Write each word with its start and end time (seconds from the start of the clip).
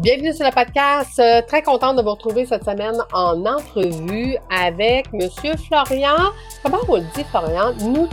Bienvenue 0.00 0.32
sur 0.32 0.46
le 0.46 0.50
podcast. 0.50 1.18
Euh, 1.18 1.42
très 1.46 1.62
contente 1.62 1.98
de 1.98 2.02
vous 2.02 2.12
retrouver 2.12 2.46
cette 2.46 2.64
semaine 2.64 2.96
en 3.12 3.44
entrevue 3.44 4.34
avec 4.48 5.12
Monsieur 5.12 5.52
Florian. 5.58 6.32
Comment 6.62 6.78
on 6.88 7.00
dit, 7.00 7.24
Florian? 7.30 7.74
Nous 7.82 8.08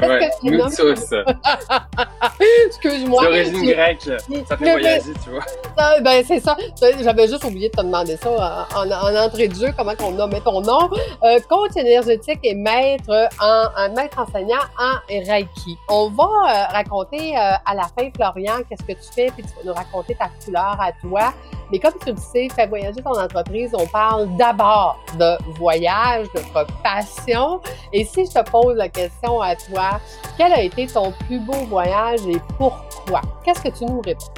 Ouais, 0.00 0.30
Noutsos. 0.42 1.14
Excuse-moi. 2.66 3.22
C'est 3.22 3.28
d'origine 3.28 3.72
grecque. 3.72 4.02
Ça 4.48 4.56
fait 4.56 4.70
voyager, 4.70 5.12
tu 5.22 5.30
vois. 5.30 5.44
Ça, 5.76 6.00
ben, 6.00 6.24
c'est 6.24 6.40
ça. 6.40 6.56
J'avais 7.02 7.26
juste 7.26 7.42
oublié 7.42 7.68
de 7.68 7.74
te 7.74 7.82
demander 7.82 8.16
ça 8.16 8.66
en, 8.76 8.90
en, 8.90 9.16
entrée 9.16 9.48
de 9.48 9.54
jeu, 9.54 9.72
comment 9.76 9.92
on 10.00 10.12
nommait 10.12 10.40
ton 10.40 10.60
nom. 10.60 10.88
Euh, 11.24 11.40
coach 11.48 11.72
énergétique 11.76 12.38
et 12.44 12.54
maître, 12.54 13.28
en, 13.40 13.92
maître 13.94 14.18
enseignant 14.20 14.60
en 14.78 14.92
Reiki. 15.08 15.76
On 15.88 16.10
va 16.10 16.24
euh, 16.24 16.72
raconter 16.72 17.36
euh, 17.36 17.54
à 17.66 17.74
la 17.74 17.84
fin, 17.84 18.08
Florian, 18.14 18.60
qu'est-ce 18.68 18.84
que 18.84 18.92
tu 18.92 19.12
fais, 19.12 19.32
puis 19.32 19.42
tu 19.42 19.48
vas 19.56 19.64
nous 19.64 19.74
raconter 19.74 20.14
ta 20.14 20.28
couleur 20.44 20.76
à 20.80 20.92
toi. 21.00 21.34
Mais 21.70 21.78
comme 21.78 21.94
tu 22.04 22.12
le 22.12 22.18
sais, 22.18 22.48
fais 22.54 22.66
voyager 22.66 23.02
ton 23.02 23.18
entreprise, 23.18 23.72
on 23.78 23.86
parle 23.86 24.34
d'abord 24.36 24.98
de 25.18 25.36
voyage, 25.54 26.26
de 26.34 26.40
passion. 26.82 27.60
Et 27.92 28.04
si 28.04 28.26
je 28.26 28.30
te 28.30 28.50
pose 28.50 28.76
la 28.76 28.88
question 28.88 29.40
à 29.40 29.56
toi, 29.56 30.00
quel 30.36 30.52
a 30.52 30.62
été 30.62 30.86
ton 30.86 31.12
plus 31.26 31.38
beau 31.40 31.64
voyage 31.68 32.20
et 32.28 32.40
pourquoi? 32.58 33.20
Qu'est-ce 33.44 33.62
que 33.62 33.68
tu 33.68 33.84
nous 33.84 34.00
réponds? 34.00 34.32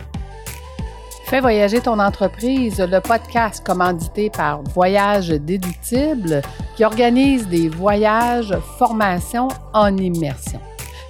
Fais 1.26 1.40
voyager 1.40 1.80
ton 1.80 1.98
entreprise, 1.98 2.78
le 2.78 3.00
podcast 3.00 3.66
commandité 3.66 4.30
par 4.30 4.62
Voyage 4.62 5.30
Déductible 5.30 6.40
qui 6.76 6.84
organise 6.84 7.48
des 7.48 7.68
voyages, 7.68 8.56
formations 8.78 9.48
en 9.72 9.96
immersion. 9.96 10.60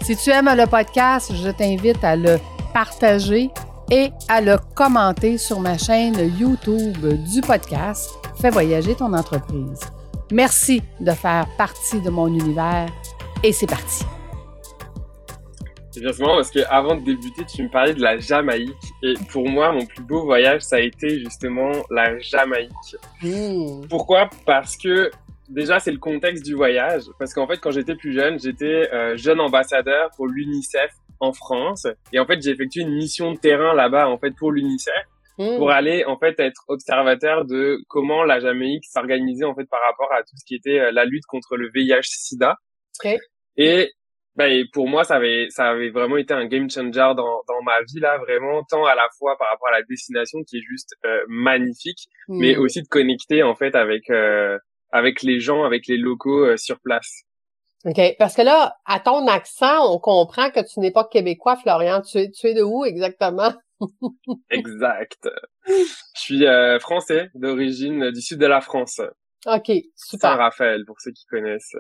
Si 0.01 0.17
tu 0.17 0.31
aimes 0.31 0.55
le 0.57 0.67
podcast, 0.67 1.33
je 1.35 1.51
t'invite 1.51 2.03
à 2.03 2.17
le 2.17 2.39
partager 2.73 3.51
et 3.91 4.11
à 4.29 4.41
le 4.41 4.57
commenter 4.75 5.39
sur 5.39 5.61
ma 5.61 5.79
chaîne 5.79 6.17
YouTube 6.39 7.07
du 7.33 7.41
podcast 7.41 8.11
Fais 8.41 8.51
voyager 8.51 8.95
ton 8.95 9.15
entreprise. 9.15 9.81
Merci 10.31 10.83
de 11.01 11.13
faire 11.13 11.47
partie 11.57 12.01
de 12.01 12.11
mon 12.11 12.27
univers 12.27 12.89
et 13.43 13.53
c'est 13.53 13.67
parti. 13.67 14.05
C'est 15.91 16.01
bien 16.03 16.13
parce 16.27 16.51
que 16.51 16.59
avant 16.69 16.97
de 16.97 17.01
débuter, 17.01 17.43
tu 17.47 17.63
me 17.63 17.71
parlais 17.71 17.95
de 17.95 18.03
la 18.03 18.19
Jamaïque 18.19 18.75
et 19.03 19.15
pour 19.33 19.49
moi, 19.49 19.73
mon 19.73 19.87
plus 19.87 20.03
beau 20.03 20.25
voyage, 20.25 20.61
ça 20.61 20.77
a 20.77 20.81
été 20.81 21.21
justement 21.21 21.73
la 21.91 22.19
Jamaïque. 22.19 22.71
Mmh. 23.23 23.87
Pourquoi? 23.89 24.29
Parce 24.45 24.77
que 24.77 25.11
déjà, 25.49 25.79
c'est 25.79 25.93
le 25.93 25.99
contexte 25.99 26.45
du 26.45 26.55
voyage. 26.55 27.05
Parce 27.19 27.35
qu'en 27.35 27.47
fait, 27.47 27.59
quand 27.59 27.71
j'étais 27.71 27.95
plus 27.95 28.13
jeune, 28.13 28.39
j'étais 28.39 28.89
euh, 28.93 29.17
jeune 29.17 29.41
ambassadeur 29.41 30.11
pour 30.17 30.27
l'UNICEF 30.27 30.93
en 31.21 31.33
France. 31.33 31.87
Et 32.13 32.19
en 32.19 32.27
fait, 32.27 32.41
j'ai 32.43 32.51
effectué 32.51 32.83
une 32.83 32.95
mission 32.95 33.33
de 33.33 33.39
terrain 33.39 33.75
là-bas, 33.75 34.09
en 34.09 34.19
fait, 34.19 34.33
pour 34.39 34.53
l'UNICEF, 34.53 34.95
mmh. 35.39 35.57
pour 35.57 35.71
aller, 35.71 36.05
en 36.05 36.19
fait, 36.19 36.39
être 36.39 36.63
observateur 36.69 37.45
de 37.45 37.79
comment 37.89 38.25
la 38.25 38.41
Jamaïque 38.41 38.85
s'organisait, 38.85 39.45
en 39.45 39.55
fait, 39.55 39.69
par 39.69 39.81
rapport 39.89 40.13
à 40.13 40.23
tout 40.23 40.37
ce 40.37 40.45
qui 40.45 40.55
était 40.55 40.79
euh, 40.79 40.93
la 40.93 41.05
lutte 41.05 41.27
contre 41.27 41.57
le 41.57 41.71
VIH-Sida. 41.75 42.57
Et, 43.57 43.91
bah, 44.35 44.49
et 44.49 44.65
pour 44.73 44.89
moi, 44.89 45.05
ça 45.05 45.17
avait, 45.17 45.47
ça 45.49 45.71
avait 45.71 45.91
vraiment 45.91 46.19
été 46.19 46.35
un 46.35 46.47
game 46.47 46.69
changer 46.71 47.15
dans, 47.17 47.43
dans 47.49 47.63
ma 47.65 47.81
vie, 47.83 48.01
là, 48.01 48.19
vraiment, 48.19 48.63
tant 48.69 48.85
à 48.85 48.95
la 48.95 49.09
fois 49.19 49.37
par 49.39 49.49
rapport 49.49 49.69
à 49.69 49.73
la 49.73 49.83
destination 49.89 50.41
qui 50.47 50.59
est 50.59 50.63
juste 50.69 50.95
euh, 51.05 51.25
magnifique, 51.29 52.09
mmh. 52.29 52.39
mais 52.39 52.57
aussi 52.57 52.83
de 52.83 52.89
connecter, 52.89 53.43
en 53.43 53.55
fait, 53.55 53.75
avec, 53.75 54.11
euh, 54.11 54.59
avec 54.97 55.23
les 55.23 55.41
gens, 55.41 55.65
avec 55.65 55.87
les 55.87 55.97
locaux 55.97 56.57
sur 56.57 56.81
place. 56.81 57.23
OK. 57.85 58.01
Parce 58.19 58.35
que 58.35 58.43
là, 58.43 58.77
à 58.85 58.99
ton 58.99 59.27
accent, 59.29 59.95
on 59.95 59.99
comprend 59.99 60.51
que 60.51 60.61
tu 60.61 60.81
n'es 60.81 60.91
pas 60.91 61.05
québécois, 61.05 61.57
Florian. 61.57 62.03
Tu 62.03 62.19
es, 62.19 62.31
tu 62.31 62.49
es 62.49 62.55
de 62.55 62.63
où 62.63 62.85
exactement? 62.85 63.53
exact. 64.51 65.29
Je 65.67 66.21
suis 66.21 66.47
euh, 66.47 66.79
français, 66.81 67.31
d'origine 67.35 68.11
du 68.11 68.21
sud 68.21 68.39
de 68.39 68.47
la 68.47 68.61
France. 68.61 69.01
OK, 69.47 69.71
super. 69.95 70.31
Saint-Raphaël, 70.31 70.85
pour 70.85 71.01
ceux 71.01 71.13
qui 71.13 71.27
connaissent. 71.27 71.77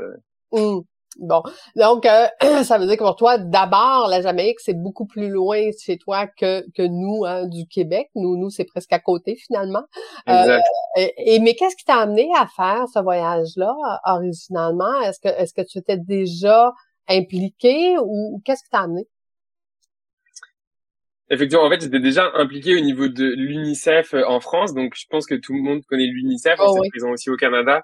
Euh. 0.52 0.80
Bon, 1.18 1.42
donc 1.76 2.04
euh, 2.04 2.26
ça 2.64 2.78
veut 2.78 2.86
dire 2.86 2.96
que 2.96 3.04
pour 3.04 3.16
toi, 3.16 3.38
d'abord, 3.38 4.08
la 4.08 4.20
Jamaïque, 4.20 4.60
c'est 4.60 4.74
beaucoup 4.74 5.06
plus 5.06 5.28
loin 5.28 5.70
chez 5.78 5.96
toi 5.96 6.26
que 6.26 6.64
que 6.72 6.82
nous 6.82 7.24
hein, 7.24 7.46
du 7.46 7.66
Québec. 7.66 8.10
Nous, 8.14 8.36
nous, 8.36 8.50
c'est 8.50 8.64
presque 8.64 8.92
à 8.92 8.98
côté 8.98 9.36
finalement. 9.36 9.84
Euh, 10.28 10.58
et, 10.96 11.40
mais 11.40 11.54
qu'est-ce 11.54 11.76
qui 11.76 11.84
t'a 11.84 11.96
amené 11.96 12.28
à 12.36 12.46
faire 12.46 12.84
ce 12.92 12.98
voyage-là 12.98 13.74
originalement? 14.04 15.00
Est-ce 15.02 15.20
que 15.20 15.28
est-ce 15.28 15.54
que 15.54 15.62
tu 15.62 15.78
étais 15.78 15.96
déjà 15.96 16.72
impliqué 17.08 17.96
ou, 18.02 18.40
qu'est-ce 18.44 18.62
qui 18.62 18.70
t'a 18.70 18.80
amené? 18.80 19.06
Effectivement, 21.28 21.64
en 21.64 21.70
fait, 21.70 21.80
j'étais 21.80 21.98
déjà 21.98 22.30
impliqué 22.34 22.76
au 22.76 22.80
niveau 22.80 23.08
de 23.08 23.24
l'UNICEF 23.24 24.14
euh, 24.14 24.22
en 24.28 24.38
France, 24.38 24.74
donc 24.74 24.94
je 24.94 25.06
pense 25.10 25.26
que 25.26 25.34
tout 25.34 25.54
le 25.54 25.60
monde 25.60 25.82
connaît 25.88 26.06
l'UNICEF, 26.06 26.56
oh, 26.60 26.78
c'est 26.80 26.88
présent 26.90 27.10
aussi 27.10 27.30
au 27.30 27.36
Canada. 27.36 27.82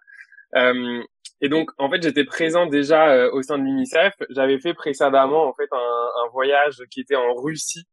Euh, 0.54 1.02
et 1.42 1.48
donc, 1.48 1.70
en 1.76 1.90
fait, 1.90 2.00
j'étais 2.00 2.24
présent 2.24 2.66
déjà 2.66 3.10
euh, 3.12 3.30
au 3.32 3.42
sein 3.42 3.58
de 3.58 3.64
l'UNICEF. 3.64 4.14
J'avais 4.30 4.60
fait 4.60 4.74
précédemment, 4.74 5.48
en 5.48 5.52
fait, 5.54 5.68
un, 5.72 5.76
un 6.24 6.28
voyage 6.32 6.82
qui 6.88 7.00
était 7.00 7.16
en 7.16 7.34
Russie 7.34 7.84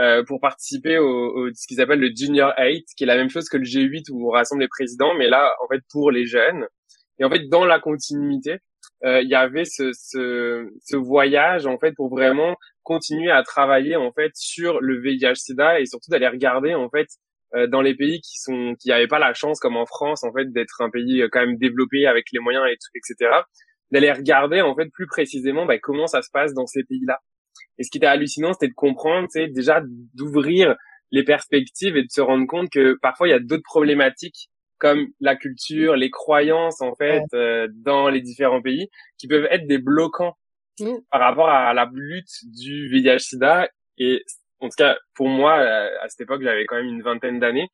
euh, 0.00 0.24
pour 0.24 0.40
participer 0.40 0.96
au, 0.98 1.06
au 1.06 1.50
ce 1.54 1.66
qu'ils 1.66 1.82
appellent 1.82 2.00
le 2.00 2.10
Junior 2.14 2.54
8, 2.58 2.86
qui 2.96 3.04
est 3.04 3.06
la 3.06 3.16
même 3.16 3.28
chose 3.28 3.50
que 3.50 3.58
le 3.58 3.64
G8 3.64 4.10
où 4.10 4.28
on 4.28 4.30
rassemble 4.30 4.62
les 4.62 4.68
présidents, 4.68 5.14
mais 5.14 5.28
là, 5.28 5.52
en 5.62 5.68
fait, 5.68 5.82
pour 5.90 6.10
les 6.10 6.24
jeunes. 6.24 6.66
Et 7.18 7.24
en 7.24 7.30
fait, 7.30 7.48
dans 7.50 7.66
la 7.66 7.80
continuité, 7.80 8.58
euh, 9.04 9.20
il 9.20 9.28
y 9.28 9.34
avait 9.34 9.66
ce, 9.66 9.92
ce, 9.92 10.66
ce, 10.82 10.96
voyage, 10.96 11.66
en 11.66 11.78
fait, 11.78 11.92
pour 11.92 12.08
vraiment 12.08 12.56
continuer 12.82 13.30
à 13.30 13.42
travailler, 13.42 13.96
en 13.96 14.10
fait, 14.12 14.30
sur 14.34 14.80
le 14.80 15.00
VIH-Sida 15.02 15.80
et 15.80 15.86
surtout 15.86 16.10
d'aller 16.10 16.28
regarder, 16.28 16.74
en 16.74 16.88
fait, 16.88 17.08
euh, 17.54 17.66
dans 17.66 17.80
les 17.80 17.94
pays 17.94 18.20
qui 18.20 18.38
sont 18.38 18.74
qui 18.80 18.88
n'avaient 18.88 19.06
pas 19.06 19.20
la 19.20 19.32
chance 19.32 19.60
comme 19.60 19.76
en 19.76 19.86
France 19.86 20.24
en 20.24 20.32
fait 20.32 20.52
d'être 20.52 20.80
un 20.80 20.90
pays 20.90 21.22
euh, 21.22 21.28
quand 21.30 21.40
même 21.40 21.56
développé 21.56 22.06
avec 22.06 22.26
les 22.32 22.40
moyens 22.40 22.64
et 22.68 22.74
tout, 22.74 22.90
etc 22.96 23.42
d'aller 23.92 24.10
regarder 24.10 24.62
en 24.62 24.74
fait 24.74 24.88
plus 24.92 25.06
précisément 25.06 25.64
bah, 25.64 25.78
comment 25.78 26.08
ça 26.08 26.22
se 26.22 26.28
passe 26.32 26.54
dans 26.54 26.66
ces 26.66 26.82
pays-là 26.82 27.20
et 27.78 27.84
ce 27.84 27.90
qui 27.90 27.98
était 27.98 28.06
hallucinant 28.06 28.52
c'était 28.52 28.68
de 28.68 28.74
comprendre 28.74 29.28
c'est 29.30 29.46
déjà 29.46 29.80
d'ouvrir 30.14 30.74
les 31.12 31.22
perspectives 31.22 31.96
et 31.96 32.02
de 32.02 32.10
se 32.10 32.20
rendre 32.20 32.48
compte 32.48 32.68
que 32.68 32.98
parfois 33.00 33.28
il 33.28 33.30
y 33.30 33.34
a 33.34 33.38
d'autres 33.38 33.62
problématiques 33.62 34.48
comme 34.78 35.06
la 35.20 35.36
culture 35.36 35.94
les 35.94 36.10
croyances 36.10 36.80
en 36.80 36.96
fait 36.96 37.22
euh, 37.32 37.68
dans 37.74 38.08
les 38.08 38.22
différents 38.22 38.60
pays 38.60 38.88
qui 39.18 39.28
peuvent 39.28 39.46
être 39.52 39.68
des 39.68 39.78
bloquants 39.78 40.36
mmh. 40.80 40.96
par 41.12 41.20
rapport 41.20 41.48
à 41.48 41.72
la 41.74 41.88
lutte 41.94 42.42
du 42.42 42.88
VIH/SIDA 42.88 43.68
et 43.98 44.24
en 44.60 44.68
tout 44.68 44.76
cas 44.76 44.96
pour 45.14 45.28
moi 45.28 45.54
à 45.54 46.08
cette 46.08 46.22
époque 46.22 46.42
j'avais 46.42 46.64
quand 46.66 46.76
même 46.76 46.86
une 46.86 47.02
vingtaine 47.02 47.38
d'années. 47.40 47.68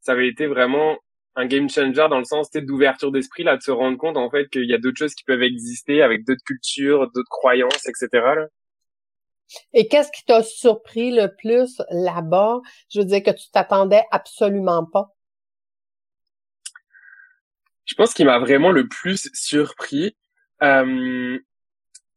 Ça 0.00 0.12
avait 0.12 0.28
été 0.28 0.46
vraiment 0.46 0.98
un 1.38 1.46
game 1.46 1.68
changer 1.68 2.08
dans 2.08 2.18
le 2.18 2.24
sens 2.24 2.50
d'ouverture 2.50 3.12
d'esprit 3.12 3.44
là 3.44 3.56
de 3.56 3.62
se 3.62 3.70
rendre 3.70 3.96
compte 3.96 4.16
en 4.16 4.28
fait 4.28 4.48
qu'il 4.48 4.68
y 4.68 4.74
a 4.74 4.78
d'autres 4.78 4.98
choses 4.98 5.14
qui 5.14 5.24
peuvent 5.24 5.42
exister 5.42 6.02
avec 6.02 6.24
d'autres 6.26 6.42
cultures 6.44 7.10
d'autres 7.12 7.30
croyances 7.30 7.86
etc 7.86 8.08
là. 8.12 8.46
et 9.72 9.86
qu'est-ce 9.86 10.10
qui 10.10 10.24
t'a 10.24 10.42
surpris 10.42 11.12
le 11.12 11.34
plus 11.36 11.80
là-bas? 11.90 12.60
Je 12.90 13.00
veux 13.00 13.04
dire 13.04 13.22
que 13.22 13.30
tu 13.30 13.50
t'attendais 13.50 14.02
absolument 14.10 14.84
pas. 14.84 15.14
Je 17.84 17.94
pense 17.94 18.12
qu'il 18.14 18.26
m'a 18.26 18.38
vraiment 18.38 18.72
le 18.72 18.88
plus 18.88 19.30
surpris 19.32 20.16
euh, 20.62 21.38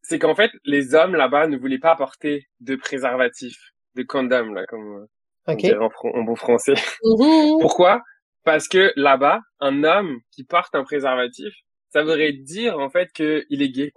c'est 0.02 0.20
qu'en 0.20 0.36
fait 0.36 0.52
les 0.66 0.96
hommes 0.96 1.16
là-bas 1.16 1.48
ne 1.48 1.58
voulaient 1.58 1.78
pas 1.80 1.96
porter 1.96 2.50
de 2.60 2.76
préservatif 2.76 3.71
de 3.96 4.03
condom, 4.03 4.53
là, 4.53 4.66
comme 4.68 5.07
on 5.47 5.56
dirait 5.56 5.78
en, 5.78 6.24
bon 6.24 6.35
français. 6.35 6.75
Pourquoi? 7.62 8.02
Parce 8.44 8.68
que 8.68 8.91
là-bas, 8.96 9.40
un 9.59 9.84
homme 9.84 10.19
qui 10.31 10.44
porte 10.44 10.74
un 10.75 10.84
préservatif, 10.84 11.53
ça 11.90 12.03
voudrait 12.03 12.34
dire 12.34 12.80
en 12.80 12.90
fait 12.90 13.12
qu'il 13.12 13.62
est 13.62 13.69
gay. 13.69 13.92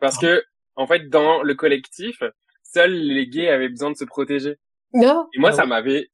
Parce 0.00 0.16
ah. 0.18 0.26
que 0.26 0.44
en 0.76 0.86
fait, 0.86 1.08
dans 1.08 1.42
le 1.42 1.54
collectif, 1.54 2.22
seuls 2.62 2.92
les 2.92 3.26
gays 3.26 3.48
avaient 3.48 3.68
besoin 3.68 3.90
de 3.90 3.96
se 3.96 4.04
protéger. 4.04 4.56
Non. 4.92 5.26
Et 5.34 5.40
moi, 5.40 5.50
ah 5.50 5.56
ça 5.56 5.66
m'avait 5.66 6.08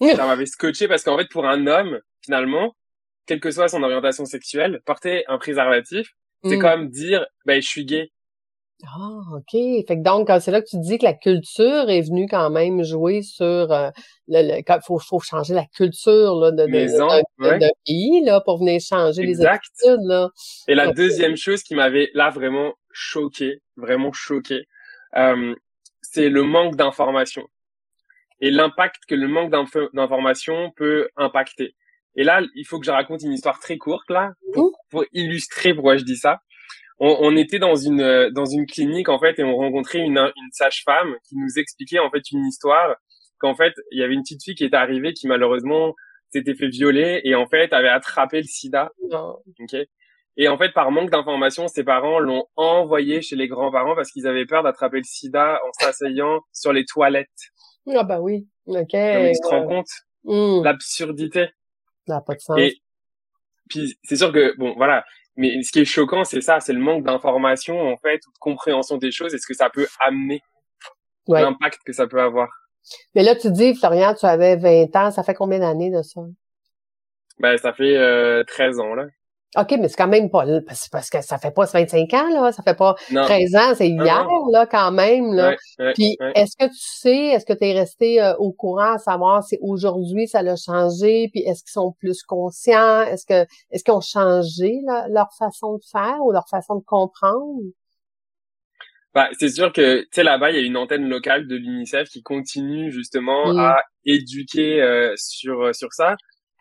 ça 0.00 0.26
m'avait 0.26 0.46
scotché 0.46 0.88
parce 0.88 1.02
qu'en 1.02 1.16
fait, 1.16 1.28
pour 1.30 1.46
un 1.46 1.66
homme, 1.66 2.00
finalement, 2.22 2.74
quelle 3.26 3.40
que 3.40 3.50
soit 3.50 3.68
son 3.68 3.82
orientation 3.82 4.24
sexuelle, 4.24 4.80
porter 4.84 5.24
un 5.28 5.38
préservatif, 5.38 6.14
c'est 6.44 6.56
mm. 6.56 6.60
comme 6.60 6.88
dire, 6.88 7.26
ben, 7.44 7.60
je 7.60 7.68
suis 7.68 7.84
gay. 7.84 8.10
Ah, 8.86 9.20
OK. 9.34 9.50
Fait 9.52 9.84
que 9.84 10.02
donc, 10.02 10.28
c'est 10.40 10.52
là 10.52 10.62
que 10.62 10.68
tu 10.68 10.78
dis 10.78 10.98
que 10.98 11.04
la 11.04 11.14
culture 11.14 11.90
est 11.90 12.02
venue 12.02 12.28
quand 12.28 12.48
même 12.48 12.84
jouer 12.84 13.22
sur 13.22 13.72
euh, 13.72 13.90
le, 14.28 14.62
faut, 14.86 14.98
faut 15.00 15.18
changer 15.18 15.54
la 15.54 15.66
culture 15.66 16.36
là, 16.36 16.52
de, 16.52 16.64
de, 16.64 17.70
pays 17.84 18.24
là, 18.24 18.40
pour 18.40 18.58
venir 18.58 18.80
changer 18.80 19.24
les 19.24 19.44
habitudes. 19.44 20.04
Là. 20.04 20.28
Et 20.68 20.74
la 20.76 20.92
deuxième 20.92 21.36
chose 21.36 21.62
qui 21.64 21.74
m'avait 21.74 22.10
là 22.14 22.30
vraiment 22.30 22.72
choqué, 22.92 23.62
vraiment 23.76 24.12
choqué, 24.12 24.62
euh, 25.16 25.54
c'est 26.00 26.28
le 26.28 26.44
manque 26.44 26.76
d'information 26.76 27.42
et 28.40 28.52
l'impact 28.52 29.02
que 29.08 29.16
le 29.16 29.26
manque 29.26 29.50
d'information 29.50 30.70
peut 30.76 31.08
impacter. 31.16 31.74
Et 32.14 32.22
là, 32.22 32.42
il 32.54 32.64
faut 32.64 32.78
que 32.78 32.86
je 32.86 32.92
raconte 32.92 33.22
une 33.22 33.32
histoire 33.32 33.58
très 33.58 33.76
courte 33.76 34.08
là 34.08 34.32
pour, 34.52 34.66
mmh. 34.66 34.72
pour 34.90 35.04
illustrer 35.12 35.74
pourquoi 35.74 35.96
je 35.96 36.04
dis 36.04 36.16
ça 36.16 36.40
on, 36.98 37.16
on, 37.20 37.36
était 37.36 37.58
dans 37.58 37.76
une 37.76 38.00
euh, 38.00 38.30
dans 38.30 38.44
une 38.44 38.66
clinique 38.66 39.08
en 39.08 39.18
fait 39.18 39.38
et 39.38 39.44
on 39.44 39.56
rencontrait 39.56 40.00
une, 40.00 40.18
une 40.18 40.50
sage-femme 40.52 41.14
qui 41.28 41.36
nous 41.36 41.58
expliquait 41.58 41.98
en 41.98 42.10
fait 42.10 42.30
une 42.32 42.46
histoire 42.46 42.96
qu'en 43.38 43.54
fait, 43.54 43.74
il 43.92 44.00
y 44.00 44.02
avait 44.02 44.14
une 44.14 44.22
petite 44.22 44.42
fille 44.42 44.54
qui 44.54 44.64
était 44.64 44.76
arrivée 44.76 45.12
qui 45.12 45.28
malheureusement 45.28 45.94
s'était 46.30 46.54
fait 46.54 46.68
violer 46.68 47.20
et 47.24 47.34
en 47.34 47.46
fait 47.46 47.72
avait 47.72 47.88
attrapé 47.88 48.38
le 48.38 48.46
sida. 48.46 48.90
Ok. 49.10 49.76
Et 50.40 50.46
en 50.48 50.56
fait, 50.56 50.72
par 50.72 50.90
manque 50.92 51.10
d'informations, 51.10 51.66
ses 51.66 51.82
parents 51.82 52.20
l'ont 52.20 52.44
envoyé 52.54 53.22
chez 53.22 53.34
les 53.34 53.48
grands-parents 53.48 53.96
parce 53.96 54.10
qu'ils 54.12 54.26
avaient 54.26 54.46
peur 54.46 54.62
d'attraper 54.62 54.98
le 54.98 55.04
sida 55.04 55.60
en 55.66 55.72
s'asseyant 55.72 56.40
sur 56.52 56.72
les 56.72 56.84
toilettes. 56.84 57.28
Ah 57.92 58.04
bah 58.04 58.20
oui. 58.20 58.46
Ok. 58.66 58.76
Donc, 58.76 58.88
tu 58.88 59.40
te 59.40 59.48
rends 59.48 59.66
compte? 59.66 59.88
Mmh. 60.24 60.62
l'absurdité. 60.62 61.48
Ça 62.06 62.14
n'a 62.14 62.20
pas 62.20 62.34
de 62.34 62.40
sens. 62.40 62.58
Et 62.58 62.76
puis 63.68 63.98
c'est 64.02 64.16
sûr 64.16 64.32
que 64.32 64.54
bon 64.58 64.74
voilà, 64.76 65.04
mais 65.38 65.62
ce 65.62 65.70
qui 65.70 65.80
est 65.80 65.84
choquant, 65.84 66.24
c'est 66.24 66.40
ça, 66.40 66.58
c'est 66.58 66.72
le 66.72 66.80
manque 66.80 67.04
d'information 67.04 67.80
en 67.80 67.96
fait, 67.96 68.20
ou 68.26 68.32
de 68.32 68.38
compréhension 68.40 68.98
des 68.98 69.12
choses 69.12 69.32
et 69.34 69.38
ce 69.38 69.46
que 69.46 69.54
ça 69.54 69.70
peut 69.70 69.86
amener, 70.00 70.42
l'impact 71.28 71.78
que 71.86 71.92
ça 71.92 72.08
peut 72.08 72.20
avoir. 72.20 72.48
Mais 73.14 73.22
là, 73.22 73.36
tu 73.36 73.50
dis, 73.52 73.74
Florian, 73.74 74.14
tu 74.14 74.26
avais 74.26 74.56
20 74.56 74.96
ans, 74.96 75.10
ça 75.12 75.22
fait 75.22 75.34
combien 75.34 75.60
d'années 75.60 75.90
de 75.90 76.02
ça? 76.02 76.22
Ben, 77.38 77.56
ça 77.56 77.72
fait 77.72 77.96
euh, 77.96 78.42
13 78.44 78.80
ans, 78.80 78.94
là. 78.94 79.06
OK, 79.56 79.76
mais 79.80 79.88
c'est 79.88 79.96
quand 79.96 80.08
même 80.08 80.28
pas 80.28 80.44
parce, 80.66 80.90
parce 80.90 81.08
que 81.08 81.22
ça 81.22 81.38
fait 81.38 81.50
pas 81.50 81.64
25 81.64 82.12
ans, 82.12 82.28
là, 82.28 82.52
ça 82.52 82.62
fait 82.62 82.76
pas 82.76 82.94
13 83.10 83.56
ans, 83.56 83.74
c'est 83.74 83.88
hier, 83.88 84.26
là, 84.52 84.66
quand 84.66 84.92
même. 84.92 85.32
Là. 85.32 85.56
Puis 85.94 86.18
est-ce 86.34 86.54
que 86.54 86.66
tu 86.66 86.78
sais, 86.78 87.26
est-ce 87.28 87.46
que 87.46 87.54
tu 87.54 87.64
es 87.64 87.72
resté 87.72 88.20
euh, 88.20 88.34
au 88.36 88.52
courant 88.52 88.92
à 88.92 88.98
savoir 88.98 89.42
si 89.42 89.56
aujourd'hui 89.62 90.28
ça 90.28 90.42
l'a 90.42 90.56
changé, 90.56 91.30
puis 91.32 91.40
est-ce 91.40 91.62
qu'ils 91.62 91.72
sont 91.72 91.92
plus 91.98 92.22
conscients? 92.24 93.00
Est-ce 93.02 93.24
que 93.24 93.46
est-ce 93.70 93.84
qu'ils 93.84 93.94
ont 93.94 94.02
changé 94.02 94.80
leur 95.08 95.28
façon 95.38 95.76
de 95.76 95.84
faire 95.90 96.18
ou 96.22 96.30
leur 96.30 96.46
façon 96.50 96.76
de 96.76 96.84
comprendre? 96.84 97.62
Bah, 99.14 99.28
c'est 99.38 99.48
sûr 99.48 99.72
que, 99.72 100.02
tu 100.02 100.08
sais, 100.12 100.22
là-bas, 100.22 100.50
il 100.50 100.56
y 100.56 100.58
a 100.58 100.62
une 100.62 100.76
antenne 100.76 101.08
locale 101.08 101.48
de 101.48 101.56
l'UNICEF 101.56 102.10
qui 102.10 102.22
continue 102.22 102.92
justement 102.92 103.58
à 103.58 103.80
éduquer 104.04 104.82
euh, 104.82 105.14
sur, 105.16 105.74
sur 105.74 105.92
ça. 105.94 106.16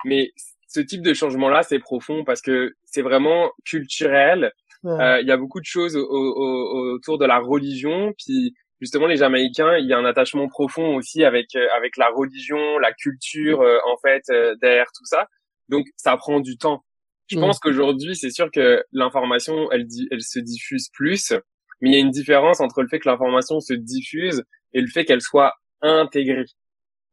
Mais 0.05 0.31
ce 0.77 0.81
type 0.81 1.01
de 1.01 1.13
changement-là, 1.13 1.63
c'est 1.63 1.79
profond 1.79 2.23
parce 2.23 2.41
que 2.41 2.75
c'est 2.83 3.01
vraiment 3.01 3.51
culturel. 3.65 4.51
Euh, 4.85 5.19
il 5.21 5.27
y 5.27 5.31
a 5.31 5.37
beaucoup 5.37 5.59
de 5.59 5.65
choses 5.65 5.95
autour 5.95 7.17
de 7.17 7.25
la 7.25 7.39
religion. 7.39 8.13
Puis 8.17 8.53
justement, 8.79 9.07
les 9.07 9.17
Jamaïcains, 9.17 9.77
il 9.77 9.87
y 9.87 9.93
a 9.93 9.97
un 9.97 10.05
attachement 10.05 10.47
profond 10.47 10.95
aussi 10.95 11.23
avec 11.23 11.55
euh, 11.55 11.65
avec 11.75 11.97
la 11.97 12.09
religion, 12.09 12.77
la 12.77 12.93
culture, 12.93 13.61
euh, 13.61 13.79
en 13.91 13.97
fait, 13.97 14.21
derrière 14.61 14.87
tout 14.95 15.05
ça. 15.05 15.25
Donc, 15.67 15.85
ça 15.95 16.15
prend 16.15 16.39
du 16.39 16.57
temps. 16.57 16.83
Je 17.29 17.37
pense 17.37 17.59
qu'aujourd'hui, 17.59 18.15
c'est 18.15 18.29
sûr 18.29 18.49
que 18.51 18.83
l'information, 18.93 19.69
elle, 19.71 19.85
elle 20.11 20.21
se 20.21 20.39
diffuse 20.39 20.87
plus, 20.93 21.33
mais 21.81 21.89
il 21.89 21.93
y 21.93 21.97
a 21.97 21.99
une 21.99 22.11
différence 22.11 22.61
entre 22.61 22.81
le 22.81 22.87
fait 22.87 22.99
que 22.99 23.09
l'information 23.09 23.59
se 23.59 23.73
diffuse 23.73 24.43
et 24.73 24.79
le 24.79 24.87
fait 24.87 25.03
qu'elle 25.03 25.21
soit 25.21 25.51
intégrée. 25.81 26.45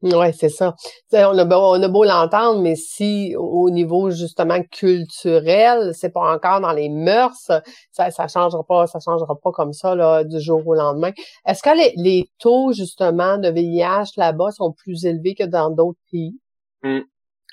Ouais, 0.03 0.33
c'est 0.33 0.51
ça. 0.51 0.75
on, 1.13 1.39
a 1.39 1.45
beau, 1.47 1.57
on 1.57 1.83
a 1.83 1.89
beau 1.89 2.05
l'entendre, 2.05 2.61
mais 2.61 2.77
si 2.77 3.35
au 3.39 3.71
niveau 3.71 4.11
justement 4.11 4.63
culturel, 4.63 5.93
c'est 5.95 6.13
pas 6.13 6.35
encore 6.35 6.61
dans 6.61 6.73
les 6.73 6.91
mœurs, 6.91 7.51
ça, 7.91 8.11
ça 8.11 8.29
changera 8.29 8.63
pas, 8.65 8.87
ça 8.87 8.99
changera 9.03 9.35
pas 9.41 9.51
comme 9.53 9.73
ça 9.73 9.95
là, 9.95 10.23
du 10.23 10.39
jour 10.41 10.67
au 10.67 10.75
lendemain. 10.75 11.13
Est-ce 11.47 11.63
que 11.63 11.75
les, 11.75 11.95
les 11.97 12.29
taux 12.39 12.75
justement 12.75 13.39
de 13.39 13.49
VIH 13.49 14.13
là-bas 14.19 14.51
sont 14.51 14.73
plus 14.73 15.07
élevés 15.07 15.35
que 15.35 15.45
dans 15.45 15.71
d'autres 15.71 16.01
pays? 16.11 16.39
Mmh. 16.83 17.01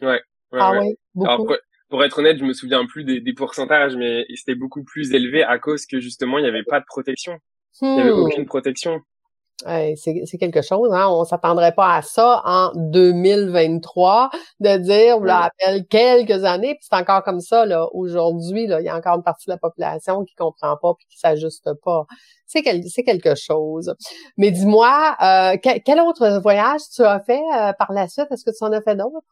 Ouais, 0.01 0.21
ah 0.51 0.73
ouais. 0.73 0.97
beaucoup? 1.15 1.53
pour, 1.89 2.03
être 2.03 2.19
honnête, 2.19 2.37
je 2.37 2.43
me 2.43 2.53
souviens 2.53 2.85
plus 2.85 3.05
des, 3.05 3.21
des 3.21 3.33
pourcentages, 3.33 3.95
mais 3.95 4.25
c'était 4.35 4.55
beaucoup 4.55 4.83
plus 4.83 5.13
élevé 5.13 5.43
à 5.43 5.57
cause 5.57 5.85
que 5.85 6.01
justement 6.01 6.37
il 6.37 6.41
n'y 6.41 6.49
avait 6.49 6.63
pas 6.63 6.81
de 6.81 6.85
protection. 6.85 7.37
Il 7.81 7.93
n'y 7.93 8.01
avait 8.01 8.11
mmh. 8.11 8.19
aucune 8.19 8.45
protection 8.45 9.01
c'est 9.65 10.37
quelque 10.39 10.61
chose, 10.61 10.91
hein? 10.93 11.07
On 11.09 11.23
s'attendrait 11.23 11.73
pas 11.73 11.95
à 11.95 12.01
ça 12.01 12.41
en 12.45 12.71
2023 12.75 14.29
de 14.59 14.77
dire, 14.77 15.17
appelle 15.29 15.85
quelques 15.87 16.43
années, 16.43 16.75
puis 16.75 16.87
c'est 16.89 16.95
encore 16.95 17.23
comme 17.23 17.41
ça 17.41 17.65
là. 17.65 17.87
Aujourd'hui, 17.93 18.67
là, 18.67 18.81
il 18.81 18.85
y 18.85 18.89
a 18.89 18.95
encore 18.95 19.15
une 19.15 19.23
partie 19.23 19.47
de 19.47 19.51
la 19.51 19.57
population 19.57 20.23
qui 20.23 20.35
comprend 20.35 20.77
pas 20.77 20.93
puis 20.95 21.07
qui 21.09 21.17
s'ajuste 21.17 21.69
pas. 21.83 22.05
C'est 22.45 22.63
c'est 22.87 23.03
quelque 23.03 23.35
chose. 23.35 23.95
Mais 24.37 24.51
dis-moi, 24.51 25.15
euh, 25.21 25.57
quel, 25.61 25.99
autre 26.01 26.39
voyage 26.41 26.81
tu 26.93 27.03
as 27.03 27.19
fait 27.21 27.41
euh, 27.55 27.73
par 27.73 27.93
la 27.93 28.07
suite? 28.07 28.27
Est-ce 28.31 28.43
que 28.43 28.51
tu 28.51 28.63
en 28.63 28.71
as 28.71 28.81
fait 28.81 28.95
d'autres? 28.95 29.25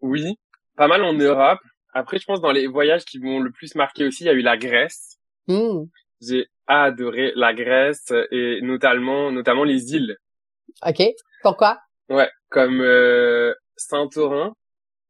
Oui, 0.00 0.38
pas 0.76 0.88
mal 0.88 1.04
en 1.04 1.12
Europe. 1.12 1.60
Après, 1.92 2.18
je 2.18 2.24
pense 2.24 2.40
dans 2.40 2.52
les 2.52 2.66
voyages 2.66 3.04
qui 3.04 3.18
m'ont 3.18 3.40
le 3.40 3.50
plus 3.50 3.74
marqué 3.74 4.06
aussi, 4.06 4.24
il 4.24 4.26
y 4.26 4.30
a 4.30 4.34
eu 4.34 4.42
la 4.42 4.56
Grèce. 4.56 5.18
Mmh. 5.48 5.84
J'ai 6.20 6.46
adoré 6.68 7.32
la 7.34 7.54
Grèce 7.54 8.12
et 8.30 8.60
notamment, 8.62 9.32
notamment 9.32 9.64
les 9.64 9.94
îles. 9.94 10.16
Ok. 10.86 11.02
Pourquoi? 11.42 11.80
Ouais, 12.08 12.30
comme 12.50 12.80
euh, 12.80 13.54
Saint-Orin, 13.76 14.54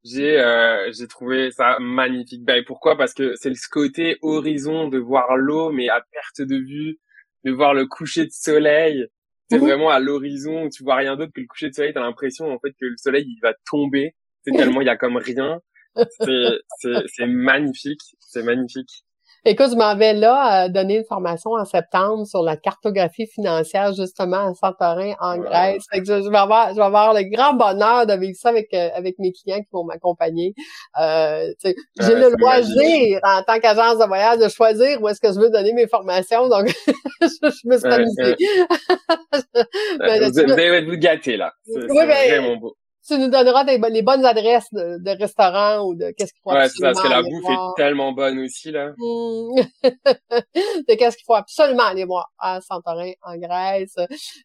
j'ai 0.05 0.41
euh, 0.41 0.91
j'ai 0.93 1.07
trouvé 1.07 1.51
ça 1.51 1.79
magnifique. 1.81 2.45
Ben 2.45 2.65
pourquoi? 2.65 2.97
Parce 2.97 3.15
que 3.15 3.35
c'est 3.37 3.55
ce 3.55 3.69
côté 3.69 4.19
horizon 4.23 4.89
de 4.89 4.99
voir 4.99 5.37
l'eau, 5.37 5.71
mais 5.71 5.89
à 5.89 6.03
perte 6.13 6.49
de 6.49 6.57
vue, 6.57 6.99
de 7.45 7.53
voir 7.53 7.75
le 7.75 7.87
coucher 7.87 8.25
de 8.25 8.33
soleil. 8.33 9.07
C'est 9.51 9.59
mhm. 9.59 9.65
vraiment 9.65 9.91
à 9.91 9.99
l'horizon, 9.99 10.69
tu 10.69 10.83
vois 10.83 10.97
rien 10.97 11.17
d'autre 11.17 11.33
que 11.35 11.41
le 11.41 11.47
coucher 11.47 11.71
de 11.71 11.75
soleil. 11.75 11.93
T'as 11.93 12.01
l'impression 12.01 12.51
en 12.53 12.59
fait 12.59 12.71
que 12.73 12.87
le 12.87 12.97
soleil 12.97 13.25
il 13.27 13.41
va 13.43 13.55
tomber. 13.71 14.15
C'est 14.43 14.53
tellement 14.53 14.81
il 14.81 14.87
y 14.87 14.91
a 14.91 14.97
comme 14.97 15.17
rien. 15.17 15.61
C'est 16.21 16.59
c'est 17.07 17.27
magnifique, 17.27 18.03
c'est 18.21 18.45
magnifique. 18.45 19.05
Écoute, 19.51 19.71
je 19.71 19.77
m'en 19.77 19.97
vais 19.97 20.13
là 20.13 20.67
euh, 20.67 20.69
donner 20.69 20.99
une 20.99 21.07
formation 21.07 21.53
en 21.53 21.65
septembre 21.65 22.27
sur 22.27 22.43
la 22.43 22.59
cartographie 22.59 23.27
financière 23.27 23.95
justement 23.95 24.51
à 24.51 24.53
Santorin 24.53 25.15
en 25.21 25.39
Grèce. 25.39 25.85
Fait 25.91 26.01
que 26.01 26.05
je, 26.05 26.29
vais 26.29 26.37
avoir, 26.37 26.69
je 26.69 26.75
vais 26.75 26.83
avoir 26.83 27.15
le 27.15 27.23
grand 27.23 27.55
bonheur 27.55 28.05
de 28.05 28.13
vivre 28.13 28.37
ça 28.39 28.51
avec 28.51 28.69
euh, 28.75 28.91
avec 28.95 29.19
mes 29.19 29.33
clients 29.33 29.61
qui 29.61 29.71
vont 29.73 29.85
m'accompagner. 29.85 30.53
Euh, 31.01 31.51
j'ai 31.65 32.15
le 32.15 32.29
loisir 32.39 33.21
en 33.23 33.43
tant 33.43 33.59
qu'agence 33.59 33.99
de 33.99 34.05
voyage 34.05 34.37
de 34.37 34.51
choisir 34.51 35.01
où 35.01 35.09
est-ce 35.09 35.19
que 35.19 35.33
je 35.33 35.41
veux 35.41 35.49
donner 35.49 35.73
mes 35.73 35.89
formations. 35.89 36.47
Donc, 36.51 36.69
je, 37.23 37.69
me 37.69 37.79
suis 37.79 37.89
amusée. 37.89 38.37
vous, 40.45 40.53
allez 40.53 40.85
vous 40.85 40.99
gâter 40.99 41.39
là. 41.39 41.55
C'est 41.65 41.91
oui, 41.91 42.07
ben, 42.07 42.07
vraiment 42.07 42.57
beau 42.57 42.77
tu 43.09 43.19
nous 43.19 43.29
donneras 43.29 43.65
des, 43.65 43.79
les 43.91 44.03
bonnes 44.03 44.25
adresses 44.25 44.73
de, 44.73 44.99
de 45.03 45.19
restaurants 45.19 45.87
ou 45.87 45.95
de 45.95 46.13
qu'est-ce 46.17 46.33
qu'il 46.33 46.43
faut 46.43 46.53
Ouais, 46.53 46.69
c'est 46.69 46.83
parce 46.83 47.01
que 47.01 47.09
la 47.09 47.23
bouffe 47.23 47.49
est 47.49 47.83
tellement 47.83 48.13
bonne 48.13 48.39
aussi, 48.41 48.71
là. 48.71 48.91
Mmh. 48.91 49.63
de 49.83 50.95
qu'est-ce 50.95 51.17
qu'il 51.17 51.25
faut 51.27 51.35
absolument 51.35 51.85
aller 51.85 52.05
voir 52.05 52.31
à 52.39 52.61
Santorin, 52.61 53.13
en 53.23 53.37
Grèce. 53.37 53.97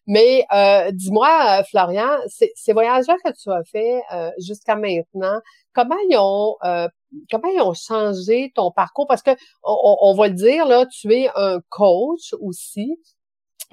Mais 0.06 0.44
euh, 0.52 0.90
dis-moi, 0.92 1.60
euh, 1.60 1.62
Florian, 1.70 2.16
ces 2.28 2.72
voyages-là 2.72 3.16
que 3.24 3.30
tu 3.40 3.50
as 3.50 3.64
fait 3.64 4.02
euh, 4.12 4.30
jusqu'à 4.38 4.76
maintenant, 4.76 5.38
comment 5.74 5.96
ils 6.08 6.16
ont 6.16 6.56
comment 7.30 7.48
ils 7.48 7.60
ont 7.60 7.74
changé 7.74 8.52
ton 8.54 8.70
parcours? 8.70 9.06
Parce 9.06 9.22
que 9.22 9.30
on, 9.62 9.96
on 10.00 10.14
va 10.14 10.28
le 10.28 10.34
dire, 10.34 10.66
là, 10.66 10.86
tu 10.86 11.12
es 11.12 11.28
un 11.36 11.60
coach 11.68 12.34
aussi. 12.40 12.98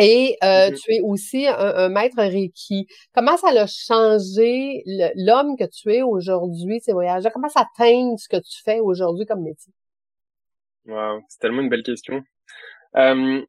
Et 0.02 0.36
euh, 0.44 0.72
mmh 0.72 0.74
tu 0.74 0.94
es 0.94 1.02
aussi 1.02 1.48
un, 1.48 1.90
maître 1.90 2.18
Reiki. 2.18 2.88
Comment 3.14 3.38
ça 3.38 3.50
a 3.50 3.68
changé 3.68 4.84
l'homme 5.16 5.56
que 5.58 5.66
tu 5.66 5.94
es 5.94 6.02
aujourd'hui, 6.02 6.80
ces 6.82 6.92
voyages 6.92 7.24
Comment 7.32 7.50
ça 7.50 7.68
teint 7.78 8.16
ce 8.18 8.28
que 8.28 8.38
tu 8.38 8.64
fais 8.66 8.80
aujourd'hui 8.80 9.26
comme 9.28 9.44
métier? 9.44 9.72
Wow, 10.88 11.22
c'est 11.30 11.40
tellement 11.40 11.62
une 11.62 11.70
belle 11.70 11.84
question. 11.84 12.24
Euh, 12.96 13.42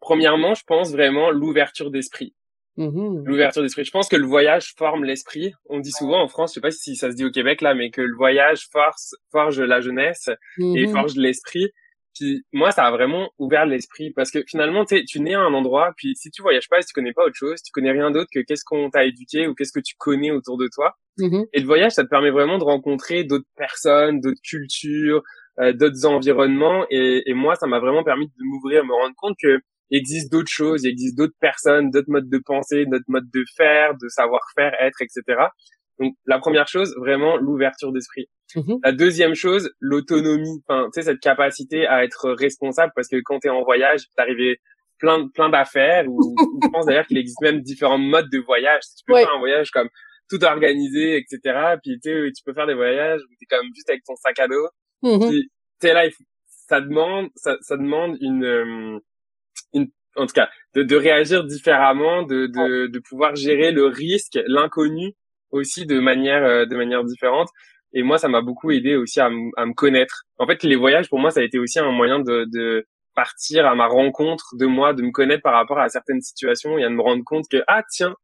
premièrement, 0.00 0.54
je 0.54 0.62
pense 0.66 0.92
vraiment 0.92 1.30
l'ouverture 1.30 1.90
d'esprit. 1.90 2.34
Mmh 2.76 3.24
l'ouverture 3.24 3.62
d'esprit. 3.62 3.84
Je 3.84 3.90
pense 3.90 4.08
que 4.08 4.16
le 4.16 4.26
voyage 4.26 4.74
forme 4.76 5.04
l'esprit. 5.04 5.54
On 5.70 5.78
dit 5.78 5.92
souvent 5.92 6.20
en 6.20 6.28
France, 6.28 6.50
je 6.50 6.54
sais 6.54 6.60
pas 6.60 6.72
si 6.72 6.96
ça 6.96 7.10
se 7.10 7.16
dit 7.16 7.24
au 7.24 7.30
Québec 7.30 7.62
là, 7.62 7.72
mais 7.74 7.90
que 7.90 8.02
le 8.02 8.14
voyage 8.14 8.68
force, 8.70 9.14
forge 9.30 9.60
la 9.60 9.80
jeunesse 9.80 10.28
et 10.58 10.86
mmh 10.86 10.92
forge 10.92 11.14
l'esprit. 11.14 11.70
Puis 12.14 12.44
moi, 12.52 12.70
ça 12.70 12.84
a 12.84 12.90
vraiment 12.90 13.30
ouvert 13.38 13.66
l'esprit 13.66 14.12
parce 14.12 14.30
que 14.30 14.40
finalement, 14.46 14.84
tu 14.84 15.04
tu 15.04 15.20
nais 15.20 15.34
à 15.34 15.40
un 15.40 15.52
endroit, 15.52 15.92
puis 15.96 16.14
si 16.16 16.30
tu 16.30 16.42
voyages 16.42 16.68
pas, 16.68 16.80
si 16.80 16.88
tu 16.88 16.92
connais 16.92 17.12
pas 17.12 17.24
autre 17.24 17.36
chose, 17.36 17.62
tu 17.62 17.72
connais 17.72 17.92
rien 17.92 18.10
d'autre 18.10 18.28
que 18.32 18.40
qu'est-ce 18.40 18.64
qu'on 18.64 18.90
t'a 18.90 19.04
éduqué 19.04 19.46
ou 19.48 19.54
qu'est-ce 19.54 19.72
que 19.72 19.82
tu 19.84 19.94
connais 19.98 20.30
autour 20.30 20.56
de 20.56 20.68
toi. 20.72 20.94
Mm-hmm. 21.18 21.46
Et 21.52 21.60
le 21.60 21.66
voyage, 21.66 21.92
ça 21.92 22.04
te 22.04 22.08
permet 22.08 22.30
vraiment 22.30 22.58
de 22.58 22.64
rencontrer 22.64 23.24
d'autres 23.24 23.48
personnes, 23.56 24.20
d'autres 24.20 24.40
cultures, 24.42 25.22
euh, 25.60 25.72
d'autres 25.72 26.06
environnements. 26.06 26.86
Et, 26.90 27.22
et, 27.26 27.34
moi, 27.34 27.54
ça 27.56 27.66
m'a 27.66 27.78
vraiment 27.78 28.02
permis 28.02 28.26
de 28.26 28.32
m'ouvrir, 28.38 28.84
me 28.84 28.92
rendre 28.92 29.14
compte 29.16 29.36
que 29.40 29.60
il 29.90 29.98
existe 29.98 30.32
d'autres 30.32 30.50
choses, 30.50 30.84
il 30.84 30.90
existe 30.90 31.16
d'autres 31.16 31.36
personnes, 31.40 31.90
d'autres 31.90 32.10
modes 32.10 32.28
de 32.28 32.40
pensée, 32.44 32.86
d'autres 32.86 33.04
modes 33.08 33.30
de 33.32 33.44
faire, 33.56 33.92
de 33.94 34.08
savoir-faire, 34.08 34.72
être, 34.80 35.00
etc. 35.02 35.22
Donc 36.00 36.14
la 36.26 36.38
première 36.38 36.66
chose, 36.68 36.94
vraiment 36.98 37.36
l'ouverture 37.36 37.92
d'esprit. 37.92 38.28
Mhm. 38.56 38.78
La 38.84 38.92
deuxième 38.92 39.34
chose, 39.34 39.70
l'autonomie. 39.80 40.62
Enfin, 40.66 40.88
tu 40.92 41.00
sais 41.00 41.02
cette 41.02 41.20
capacité 41.20 41.86
à 41.86 42.04
être 42.04 42.30
responsable 42.32 42.92
parce 42.94 43.08
que 43.08 43.16
quand 43.24 43.38
tu 43.40 43.48
es 43.48 43.50
en 43.50 43.62
voyage, 43.62 44.02
t'arrives 44.16 44.56
plein 44.98 45.28
plein 45.28 45.50
d'affaires 45.50 46.04
ou, 46.08 46.34
je 46.62 46.68
pense 46.68 46.86
d'ailleurs 46.86 47.06
qu'il 47.06 47.18
existe 47.18 47.40
même 47.40 47.60
différents 47.60 47.98
modes 47.98 48.30
de 48.30 48.38
voyage. 48.38 48.82
Tu 48.96 49.04
peux 49.06 49.16
faire 49.16 49.34
un 49.34 49.38
voyage 49.38 49.70
comme 49.70 49.88
tout 50.28 50.42
organisé, 50.44 51.16
etc. 51.16 51.76
Puis 51.82 51.98
tu 52.02 52.32
tu 52.36 52.42
peux 52.44 52.54
faire 52.54 52.66
des 52.66 52.74
voyages 52.74 53.20
où 53.20 53.34
t'es 53.38 53.46
comme 53.46 53.66
juste 53.74 53.90
avec 53.90 54.02
ton 54.04 54.16
sac 54.16 54.38
à 54.38 54.48
dos. 54.48 54.68
Mm 55.02 55.18
-hmm. 55.18 55.92
là, 55.92 56.08
ça 56.48 56.80
demande 56.80 57.28
ça, 57.36 57.56
ça 57.60 57.76
demande 57.76 58.16
une 58.20 58.44
euh, 58.44 58.98
une 59.74 59.88
en 60.16 60.26
tout 60.26 60.32
cas, 60.32 60.48
de, 60.74 60.82
de 60.82 60.96
réagir 60.96 61.44
différemment, 61.44 62.22
de, 62.22 62.46
de, 62.46 62.86
de 62.86 62.98
pouvoir 63.00 63.34
gérer 63.34 63.72
le 63.72 63.86
risque, 63.86 64.38
l'inconnu 64.46 65.14
aussi 65.54 65.86
de 65.86 66.00
manière, 66.00 66.44
euh, 66.44 66.66
de 66.66 66.76
manière 66.76 67.04
différente. 67.04 67.48
Et 67.92 68.02
moi, 68.02 68.18
ça 68.18 68.28
m'a 68.28 68.42
beaucoup 68.42 68.70
aidé 68.72 68.96
aussi 68.96 69.20
à, 69.20 69.26
à 69.26 69.66
me 69.66 69.72
connaître. 69.72 70.24
En 70.38 70.46
fait, 70.46 70.62
les 70.64 70.76
voyages, 70.76 71.08
pour 71.08 71.20
moi, 71.20 71.30
ça 71.30 71.40
a 71.40 71.44
été 71.44 71.58
aussi 71.58 71.78
un 71.78 71.92
moyen 71.92 72.18
de, 72.18 72.44
de 72.52 72.86
partir 73.14 73.66
à 73.66 73.74
ma 73.76 73.86
rencontre 73.86 74.56
de 74.58 74.66
moi, 74.66 74.92
de 74.92 75.02
me 75.02 75.12
connaître 75.12 75.42
par 75.42 75.54
rapport 75.54 75.78
à 75.78 75.88
certaines 75.88 76.20
situations 76.20 76.76
et 76.76 76.84
à 76.84 76.90
me 76.90 77.00
rendre 77.00 77.22
compte 77.24 77.44
que, 77.48 77.62
ah, 77.68 77.82
tiens, 77.88 78.14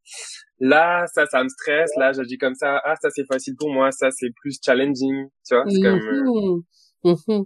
là, 0.58 1.06
ça, 1.06 1.26
ça 1.26 1.44
me 1.44 1.48
stresse, 1.48 1.90
là, 1.96 2.12
j'agis 2.12 2.36
comme 2.36 2.56
ça, 2.56 2.80
ah, 2.84 2.96
ça, 3.00 3.10
c'est 3.10 3.26
facile 3.26 3.54
pour 3.56 3.72
moi, 3.72 3.92
ça, 3.92 4.10
c'est 4.10 4.30
plus 4.40 4.58
challenging, 4.64 5.28
tu 5.46 5.54
vois. 5.54 5.64
Euh, 5.64 6.60
mmh 7.04 7.14
mmh 7.28 7.42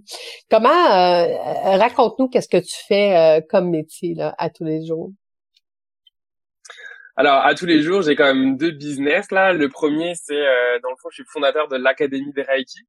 Comment, 0.50 0.68
euh, 0.70 1.76
raconte-nous 1.76 2.28
qu'est-ce 2.28 2.48
que 2.48 2.56
tu 2.56 2.74
fais 2.88 3.44
comme 3.50 3.68
métier, 3.68 4.14
là, 4.14 4.34
à 4.38 4.48
tous 4.48 4.64
les 4.64 4.84
jours? 4.86 5.10
Alors, 7.16 7.46
à 7.46 7.54
tous 7.54 7.66
les 7.66 7.80
jours, 7.80 8.02
j'ai 8.02 8.16
quand 8.16 8.34
même 8.34 8.56
deux 8.56 8.72
business 8.72 9.30
là. 9.30 9.52
Le 9.52 9.68
premier, 9.68 10.14
c'est 10.16 10.34
euh, 10.34 10.80
dans 10.82 10.90
le 10.90 10.96
fond, 11.00 11.08
je 11.10 11.22
suis 11.22 11.24
fondateur 11.32 11.68
de 11.68 11.76
l'Académie 11.76 12.32
des 12.32 12.42
Reiki, 12.42 12.80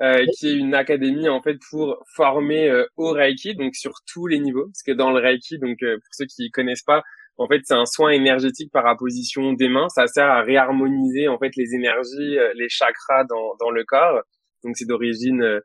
euh, 0.00 0.24
qui 0.36 0.48
est 0.48 0.54
une 0.54 0.74
académie 0.74 1.28
en 1.28 1.42
fait 1.42 1.58
pour 1.70 2.02
former 2.14 2.70
euh, 2.70 2.86
au 2.96 3.10
Reiki, 3.12 3.54
donc 3.56 3.74
sur 3.76 3.92
tous 4.10 4.26
les 4.26 4.38
niveaux. 4.38 4.64
Parce 4.66 4.82
que 4.82 4.92
dans 4.92 5.10
le 5.12 5.20
Reiki, 5.20 5.58
donc 5.58 5.82
euh, 5.82 5.96
pour 5.96 6.08
ceux 6.12 6.24
qui 6.24 6.50
connaissent 6.50 6.82
pas, 6.82 7.02
en 7.36 7.46
fait, 7.46 7.60
c'est 7.64 7.74
un 7.74 7.84
soin 7.84 8.10
énergétique 8.10 8.72
par 8.72 8.86
apposition 8.86 9.52
des 9.52 9.68
mains. 9.68 9.88
Ça 9.90 10.06
sert 10.06 10.26
à 10.26 10.42
réharmoniser 10.42 11.28
en 11.28 11.38
fait 11.38 11.54
les 11.56 11.74
énergies, 11.74 12.38
les 12.54 12.68
chakras 12.70 13.24
dans 13.24 13.54
dans 13.60 13.70
le 13.70 13.84
corps. 13.84 14.22
Donc 14.64 14.76
c'est 14.76 14.86
d'origine 14.86 15.60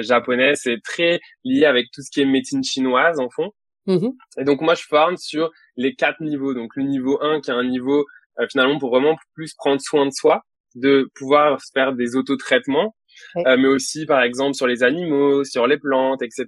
japonaise. 0.00 0.60
C'est 0.62 0.80
très 0.82 1.20
lié 1.44 1.64
avec 1.66 1.86
tout 1.92 2.02
ce 2.02 2.10
qui 2.10 2.22
est 2.22 2.26
médecine 2.26 2.64
chinoise 2.64 3.20
en 3.20 3.28
fond. 3.30 3.52
Mmh 3.86 4.10
et 4.38 4.44
donc 4.44 4.60
moi 4.60 4.74
je 4.74 4.84
forme 4.84 5.16
sur 5.16 5.50
les 5.76 5.94
quatre 5.94 6.20
niveaux. 6.20 6.54
Donc 6.54 6.76
le 6.76 6.84
niveau 6.84 7.18
1 7.20 7.40
qui 7.40 7.50
est 7.50 7.54
un 7.54 7.64
niveau 7.64 8.06
euh, 8.38 8.46
finalement 8.50 8.78
pour 8.78 8.90
vraiment 8.90 9.16
plus 9.34 9.54
prendre 9.54 9.80
soin 9.80 10.06
de 10.06 10.12
soi, 10.12 10.42
de 10.74 11.10
pouvoir 11.14 11.58
faire 11.74 11.92
des 11.92 12.16
autotraitements, 12.16 12.94
euh, 13.38 13.56
mais 13.56 13.68
aussi 13.68 14.06
par 14.06 14.22
exemple 14.22 14.54
sur 14.54 14.66
les 14.66 14.82
animaux, 14.82 15.44
sur 15.44 15.66
les 15.66 15.78
plantes, 15.78 16.22
etc. 16.22 16.46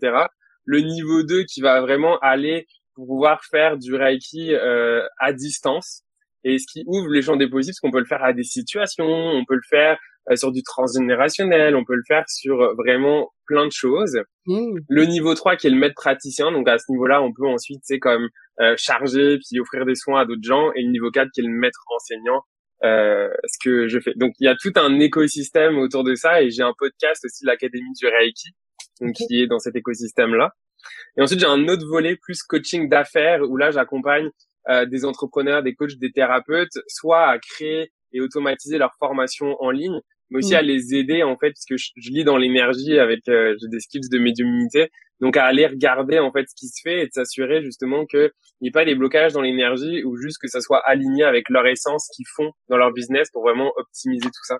Le 0.65 0.81
niveau 0.81 1.23
2 1.23 1.45
qui 1.45 1.61
va 1.61 1.81
vraiment 1.81 2.19
aller 2.21 2.67
pour 2.95 3.07
pouvoir 3.07 3.45
faire 3.45 3.77
du 3.77 3.95
reiki 3.95 4.55
euh, 4.55 5.05
à 5.19 5.33
distance 5.33 6.05
et 6.45 6.59
ce 6.59 6.67
qui 6.71 6.85
ouvre 6.87 7.11
les 7.11 7.23
champs 7.23 7.37
des 7.37 7.49
possibles, 7.49 7.73
parce 7.73 7.81
qu'on 7.81 7.91
peut 7.91 8.01
le 8.01 8.07
faire 8.07 8.23
à 8.23 8.33
des 8.33 8.45
situations, 8.45 9.07
on 9.07 9.45
peut 9.45 9.55
le 9.55 9.63
faire 9.69 9.99
sur 10.35 10.53
du 10.53 10.63
transgénérationnel, 10.63 11.77
on 11.77 11.85
peut 11.85 11.95
le 11.95 12.03
faire 12.07 12.25
sur 12.29 12.61
euh, 12.61 12.75
vraiment 12.75 13.31
plein 13.47 13.67
de 13.67 13.73
choses. 13.73 14.19
Mmh. 14.47 14.79
Le 14.89 15.05
niveau 15.05 15.35
3 15.35 15.57
qui 15.57 15.67
est 15.67 15.71
le 15.71 15.77
maître 15.77 15.95
praticien, 15.95 16.51
donc 16.51 16.69
à 16.69 16.79
ce 16.79 16.91
niveau-là, 16.91 17.23
on 17.23 17.33
peut 17.33 17.47
ensuite, 17.47 17.81
c'est 17.83 17.99
comme 17.99 18.29
euh, 18.61 18.75
charger 18.79 19.39
puis 19.39 19.61
offrir 19.61 19.85
des 19.85 19.95
soins 19.95 20.21
à 20.21 20.25
d'autres 20.25 20.43
gens. 20.43 20.73
Et 20.75 20.83
le 20.83 20.91
niveau 20.91 21.11
4 21.11 21.29
qui 21.35 21.41
est 21.41 21.45
le 21.45 21.51
maître 21.51 21.85
enseignant, 21.95 22.43
euh, 22.85 23.29
ce 23.47 23.59
que 23.63 23.89
je 23.89 23.99
fais. 24.01 24.13
Donc 24.17 24.33
il 24.41 24.45
y 24.45 24.49
a 24.49 24.57
tout 24.57 24.73
un 24.77 24.99
écosystème 25.01 25.79
autour 25.79 26.05
de 26.05 26.15
ça 26.15 26.43
et 26.43 26.51
j'ai 26.51 26.63
un 26.63 26.75
podcast 26.77 27.25
aussi, 27.25 27.45
l'Académie 27.45 27.93
du 27.99 28.07
Reiki, 28.07 28.51
donc 29.01 29.15
qui 29.15 29.43
est 29.43 29.47
dans 29.47 29.59
cet 29.59 29.77
écosystème-là. 29.77 30.53
Et 31.17 31.23
ensuite 31.23 31.41
j'ai 31.41 31.47
un 31.47 31.67
autre 31.69 31.87
volet 31.87 32.17
plus 32.17 32.43
coaching 32.43 32.89
d'affaires 32.89 33.43
où 33.49 33.57
là 33.57 33.71
j'accompagne 33.71 34.29
euh, 34.69 34.87
des 34.87 35.05
entrepreneurs, 35.05 35.63
des 35.63 35.75
coachs, 35.75 35.99
des 35.99 36.13
thérapeutes, 36.13 36.79
soit 36.89 37.27
à 37.27 37.39
créer 37.39 37.93
et 38.13 38.21
automatiser 38.21 38.79
leur 38.79 38.95
formation 38.99 39.57
en 39.61 39.71
ligne, 39.71 40.01
mais 40.31 40.39
aussi 40.39 40.53
mm. 40.53 40.57
à 40.57 40.63
les 40.63 40.95
aider 40.95 41.23
en 41.23 41.37
fait 41.37 41.51
parce 41.51 41.65
que 41.69 41.77
je, 41.77 42.11
lis 42.11 42.25
dans 42.25 42.37
l'énergie 42.37 42.99
avec 42.99 43.21
euh, 43.29 43.55
j'ai 43.61 43.69
des 43.69 43.81
skills 43.81 44.09
de 44.11 44.19
médiumnité 44.19 44.91
donc 45.21 45.37
à 45.37 45.45
aller 45.45 45.67
regarder 45.67 46.19
en 46.19 46.33
fait 46.33 46.47
ce 46.49 46.55
qui 46.55 46.69
se 46.69 46.81
fait 46.83 47.03
et 47.03 47.07
de 47.07 47.13
s'assurer 47.13 47.63
justement 47.63 48.05
que 48.07 48.33
n'y 48.61 48.69
ait 48.69 48.73
pas 48.73 48.85
des 48.85 48.95
blocages 48.95 49.33
dans 49.33 49.43
l'énergie 49.43 50.03
ou 50.05 50.17
juste 50.17 50.39
que 50.41 50.49
ça 50.49 50.61
soit 50.61 50.83
aligné 50.87 51.25
avec 51.25 51.49
leur 51.49 51.67
essence 51.67 52.09
qu'ils 52.15 52.27
font 52.35 52.51
dans 52.69 52.77
leur 52.77 52.93
business 52.93 53.31
pour 53.31 53.43
vraiment 53.43 53.73
optimiser 53.77 54.27
tout 54.27 54.45
ça. 54.45 54.59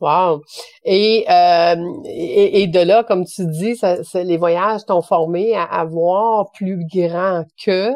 Wow. 0.00 0.42
Et, 0.84 1.24
euh, 1.30 1.76
et, 2.04 2.66
de 2.66 2.80
là, 2.80 3.04
comme 3.04 3.24
tu 3.24 3.46
dis, 3.46 3.76
ça, 3.76 3.96
les 4.14 4.36
voyages 4.36 4.84
t'ont 4.86 5.02
formé 5.02 5.54
à, 5.54 5.62
à 5.62 5.84
voir 5.84 6.50
plus 6.52 6.84
grand 6.92 7.44
que 7.64 7.90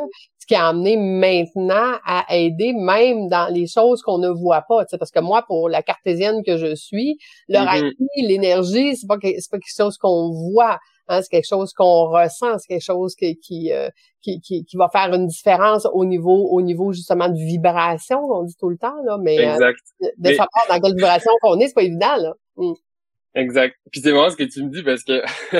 qui 0.48 0.54
a 0.54 0.68
amené 0.68 0.96
maintenant 0.96 1.98
à 2.06 2.24
aider 2.34 2.72
même 2.72 3.28
dans 3.28 3.52
les 3.52 3.66
choses 3.66 4.00
qu'on 4.00 4.18
ne 4.18 4.30
voit 4.30 4.62
pas. 4.62 4.84
Parce 4.98 5.10
que 5.10 5.20
moi, 5.20 5.44
pour 5.46 5.68
la 5.68 5.82
cartésienne 5.82 6.42
que 6.42 6.56
je 6.56 6.74
suis, 6.74 7.18
le 7.48 7.58
mm 7.58 7.92
l'énergie, 8.26 8.96
c'est 8.96 9.06
pas, 9.06 9.18
c'est 9.22 9.50
pas 9.50 9.58
quelque 9.58 9.76
chose 9.76 9.98
qu'on 9.98 10.30
voit. 10.30 10.78
Hein, 11.10 11.22
c'est 11.22 11.28
quelque 11.28 11.48
chose 11.48 11.72
qu'on 11.72 12.08
ressent, 12.08 12.58
c'est 12.58 12.66
quelque 12.66 12.84
chose 12.84 13.14
qui, 13.14 13.38
qui, 13.38 13.72
euh, 13.72 13.88
qui, 14.20 14.40
qui, 14.40 14.76
va 14.76 14.88
faire 14.90 15.12
une 15.14 15.26
différence 15.26 15.86
au 15.92 16.04
niveau, 16.04 16.48
au 16.50 16.60
niveau 16.60 16.92
justement 16.92 17.30
de 17.30 17.36
vibration, 17.36 18.20
on 18.30 18.42
dit 18.42 18.54
tout 18.60 18.68
le 18.68 18.76
temps, 18.76 19.02
là, 19.06 19.16
mais 19.18 19.38
euh, 19.38 19.54
exact. 19.54 19.80
de, 20.18 20.28
savoir 20.28 20.66
dans 20.68 20.78
quelle 20.78 20.94
vibration 20.94 21.30
qu'on 21.40 21.58
est, 21.60 21.68
c'est 21.68 21.74
pas 21.74 21.82
évident. 21.82 22.16
Là. 22.16 22.34
Mm. 22.56 22.72
Exact. 23.36 23.76
Puis 23.90 24.02
c'est 24.02 24.12
marrant 24.12 24.28
ce 24.28 24.36
que 24.36 24.44
tu 24.44 24.62
me 24.62 24.70
dis 24.70 24.82
parce 24.82 25.02
que 25.02 25.22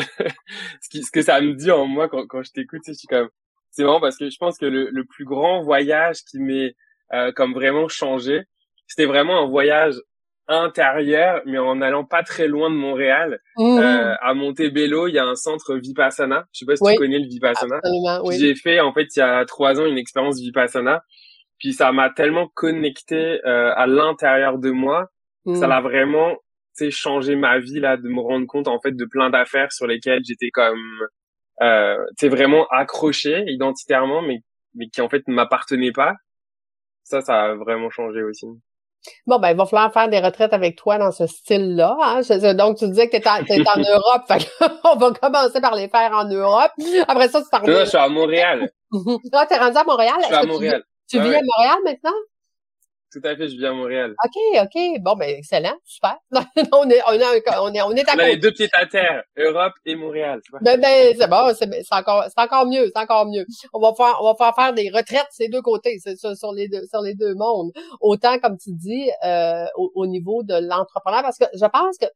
ce, 0.82 0.88
qui, 0.90 1.02
ce 1.02 1.10
que 1.10 1.22
ça 1.22 1.40
me 1.40 1.54
dit 1.54 1.70
en 1.70 1.86
moi 1.86 2.10
quand, 2.10 2.26
quand 2.26 2.42
je 2.42 2.52
t'écoute, 2.52 2.82
je 2.86 2.92
suis 2.92 3.08
comme 3.08 3.30
c'est 3.70 3.84
marrant 3.84 4.00
parce 4.00 4.16
que 4.16 4.28
je 4.30 4.36
pense 4.38 4.58
que 4.58 4.66
le, 4.66 4.88
le 4.90 5.04
plus 5.04 5.24
grand 5.24 5.62
voyage 5.62 6.18
qui 6.30 6.38
m'est 6.38 6.74
euh, 7.12 7.32
comme 7.32 7.54
vraiment 7.54 7.88
changé, 7.88 8.42
c'était 8.86 9.06
vraiment 9.06 9.42
un 9.42 9.46
voyage 9.48 9.94
intérieur, 10.48 11.42
mais 11.44 11.58
en 11.58 11.80
allant 11.82 12.04
pas 12.04 12.22
très 12.22 12.48
loin 12.48 12.70
de 12.70 12.74
Montréal, 12.74 13.38
mmh. 13.58 13.78
euh, 13.78 14.14
à 14.20 14.34
Montebello, 14.34 15.06
il 15.06 15.14
y 15.14 15.18
a 15.18 15.24
un 15.24 15.34
centre 15.34 15.74
Vipassana. 15.76 16.46
Je 16.52 16.60
sais 16.60 16.64
pas 16.66 16.76
si 16.76 16.84
tu 16.84 16.98
connais 16.98 17.18
le 17.18 17.26
Vipassana. 17.26 17.80
Oui. 18.24 18.38
J'ai 18.38 18.54
fait 18.54 18.80
en 18.80 18.92
fait 18.92 19.14
il 19.14 19.18
y 19.18 19.22
a 19.22 19.44
trois 19.44 19.78
ans 19.78 19.84
une 19.84 19.98
expérience 19.98 20.40
Vipassana, 20.40 21.02
puis 21.58 21.74
ça 21.74 21.92
m'a 21.92 22.10
tellement 22.10 22.48
connecté 22.54 23.40
euh, 23.44 23.72
à 23.74 23.86
l'intérieur 23.86 24.58
de 24.58 24.70
moi, 24.70 25.08
ça 25.46 25.66
mmh. 25.66 25.70
l'a 25.70 25.80
vraiment 25.80 26.36
changé 26.90 27.34
ma 27.34 27.58
vie 27.58 27.80
là, 27.80 27.96
de 27.96 28.08
me 28.08 28.20
rendre 28.20 28.46
compte 28.46 28.68
en 28.68 28.78
fait 28.80 28.92
de 28.92 29.04
plein 29.04 29.30
d'affaires 29.30 29.72
sur 29.72 29.86
lesquelles 29.86 30.22
j'étais 30.24 30.50
comme 30.50 30.78
euh, 31.62 31.96
vraiment 32.22 32.66
accroché 32.70 33.44
identitairement, 33.46 34.22
mais 34.22 34.42
mais 34.74 34.88
qui 34.88 35.00
en 35.00 35.08
fait 35.08 35.26
ne 35.28 35.34
m'appartenait 35.34 35.92
pas. 35.92 36.14
Ça, 37.02 37.20
ça 37.20 37.42
a 37.42 37.54
vraiment 37.54 37.90
changé 37.90 38.22
aussi. 38.22 38.46
Bon, 39.26 39.38
ben, 39.38 39.50
il 39.50 39.56
va 39.56 39.64
falloir 39.64 39.92
faire 39.92 40.08
des 40.08 40.18
retraites 40.18 40.52
avec 40.52 40.76
toi 40.76 40.98
dans 40.98 41.12
ce 41.12 41.26
style-là. 41.26 41.96
Hein? 42.02 42.54
Donc, 42.54 42.78
tu 42.78 42.86
disais 42.88 43.08
que 43.08 43.16
tu 43.16 43.52
es, 43.52 43.68
en 43.68 43.78
Europe. 43.96 44.22
Fait 44.28 44.46
on 44.84 44.96
va 44.96 45.12
commencer 45.12 45.60
par 45.60 45.74
les 45.74 45.88
faire 45.88 46.12
en 46.12 46.24
Europe. 46.24 46.72
Après 47.06 47.28
ça, 47.28 47.40
tu 47.40 47.48
parles. 47.50 47.70
Non, 47.70 47.80
je 47.80 47.84
suis 47.84 47.98
à 47.98 48.08
Montréal. 48.08 48.70
ah, 49.32 49.46
t'es 49.46 49.56
rendu 49.56 49.76
à 49.76 49.84
Montréal? 49.84 50.16
Je 50.20 50.26
suis 50.26 50.34
à 50.34 50.44
Montréal. 50.44 50.82
Tu, 51.08 51.20
vis 51.20 51.34
à 51.34 51.40
Montréal 51.42 51.78
maintenant? 51.84 52.18
Tout 53.10 53.20
à 53.24 53.34
fait, 53.36 53.48
je 53.48 53.56
vis 53.56 53.64
à 53.64 53.72
Montréal. 53.72 54.14
OK, 54.22 54.62
OK. 54.62 55.00
Bon, 55.00 55.14
ben, 55.14 55.30
excellent, 55.30 55.76
super. 55.84 56.16
on 56.32 56.90
est, 56.90 57.00
on 57.06 57.12
est, 57.12 57.24
on 57.58 57.72
est, 57.72 57.82
on 57.82 57.94
est 57.94 58.08
à 58.08 58.14
on 58.14 58.18
a 58.18 58.28
les 58.28 58.36
deux 58.36 58.52
pieds 58.52 58.68
à 58.74 58.84
terre, 58.84 59.22
Europe 59.38 59.72
et 59.86 59.96
Montréal. 59.96 60.40
Ben, 60.60 60.78
ben, 60.78 61.14
c'est 61.18 61.28
bon, 61.28 61.54
c'est, 61.58 61.94
encore, 61.94 62.24
c'est 62.24 62.42
encore 62.42 62.66
mieux, 62.66 62.90
c'est 62.94 63.00
encore 63.00 63.26
mieux. 63.26 63.46
On 63.72 63.80
va 63.80 63.94
faire, 63.94 64.18
on 64.20 64.24
va 64.24 64.34
faire 64.34 64.54
faire 64.54 64.74
des 64.74 64.90
retraites 64.90 65.26
ces 65.30 65.48
deux 65.48 65.62
côtés, 65.62 65.98
sur, 66.18 66.36
sur 66.36 66.52
les 66.52 66.68
deux, 66.68 66.82
sur 66.90 67.00
les 67.00 67.14
deux 67.14 67.34
mondes. 67.34 67.72
Autant, 68.00 68.38
comme 68.38 68.58
tu 68.58 68.72
dis, 68.72 69.10
euh, 69.24 69.64
au, 69.76 69.90
au 69.94 70.06
niveau 70.06 70.42
de 70.42 70.54
l'entrepreneur, 70.54 71.22
parce 71.22 71.38
que 71.38 71.46
je 71.54 71.66
pense 71.66 71.96
que 71.98 72.06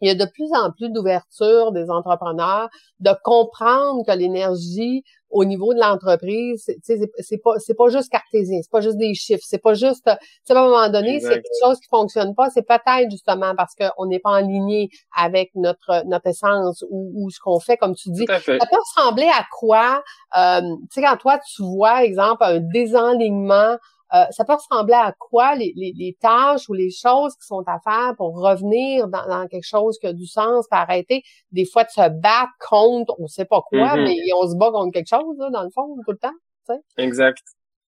il 0.00 0.08
y 0.08 0.10
a 0.10 0.14
de 0.14 0.30
plus 0.30 0.52
en 0.52 0.70
plus 0.72 0.90
d'ouverture 0.90 1.72
des 1.72 1.90
entrepreneurs, 1.90 2.68
de 3.00 3.10
comprendre 3.24 4.04
que 4.06 4.12
l'énergie 4.12 5.02
au 5.36 5.44
niveau 5.44 5.74
de 5.74 5.78
l'entreprise, 5.78 6.64
c'est 6.82 6.98
c'est 7.18 7.38
pas 7.38 7.58
c'est 7.58 7.74
pas 7.74 7.88
juste 7.88 8.10
cartésien, 8.10 8.60
c'est 8.62 8.70
pas 8.70 8.80
juste 8.80 8.96
des 8.96 9.12
chiffres, 9.12 9.44
c'est 9.46 9.62
pas 9.62 9.74
juste 9.74 10.08
à 10.08 10.18
un 10.48 10.54
moment 10.54 10.88
donné, 10.88 11.20
c'est 11.20 11.28
quelque 11.28 11.60
chose 11.62 11.78
qui 11.78 11.88
fonctionne 11.90 12.34
pas, 12.34 12.48
c'est 12.48 12.62
peut-être 12.62 13.10
justement 13.10 13.54
parce 13.54 13.74
qu'on 13.74 14.06
n'est 14.06 14.18
pas 14.18 14.30
en 14.30 14.40
ligne 14.40 14.88
avec 15.14 15.50
notre 15.54 16.06
notre 16.06 16.26
essence 16.28 16.82
ou, 16.88 17.12
ou 17.14 17.30
ce 17.30 17.38
qu'on 17.38 17.60
fait 17.60 17.76
comme 17.76 17.94
tu 17.94 18.08
dis. 18.10 18.24
Ça 18.26 18.66
peut 18.66 18.78
ressembler 18.96 19.28
à 19.28 19.44
quoi 19.52 20.02
euh, 20.38 20.60
tu 20.90 21.00
sais 21.00 21.02
quand 21.02 21.16
toi 21.18 21.38
tu 21.54 21.62
vois 21.62 22.02
exemple 22.02 22.42
un 22.42 22.60
désenlignement 22.60 23.76
euh, 24.14 24.24
ça 24.30 24.44
peut 24.44 24.54
ressembler 24.54 24.94
à 24.94 25.12
quoi 25.18 25.56
les, 25.56 25.72
les, 25.76 25.92
les, 25.96 26.16
tâches 26.20 26.68
ou 26.68 26.74
les 26.74 26.90
choses 26.90 27.34
qui 27.34 27.46
sont 27.46 27.64
à 27.66 27.80
faire 27.80 28.14
pour 28.16 28.38
revenir 28.40 29.08
dans, 29.08 29.26
dans, 29.26 29.48
quelque 29.48 29.66
chose 29.66 29.98
qui 29.98 30.06
a 30.06 30.12
du 30.12 30.26
sens, 30.26 30.66
pour 30.68 30.78
arrêter 30.78 31.22
des 31.50 31.64
fois 31.64 31.84
de 31.84 31.90
se 31.90 32.08
battre 32.08 32.52
contre 32.60 33.14
on 33.18 33.26
sait 33.26 33.44
pas 33.44 33.62
quoi, 33.62 33.96
mm-hmm. 33.96 34.04
mais 34.04 34.32
on 34.40 34.48
se 34.48 34.56
bat 34.56 34.70
contre 34.70 34.92
quelque 34.92 35.08
chose 35.08 35.36
là, 35.38 35.50
dans 35.50 35.64
le 35.64 35.70
fond 35.70 35.96
tout 36.04 36.12
le 36.12 36.18
temps. 36.18 36.34
sais. 36.66 36.80
Exact. 36.98 37.42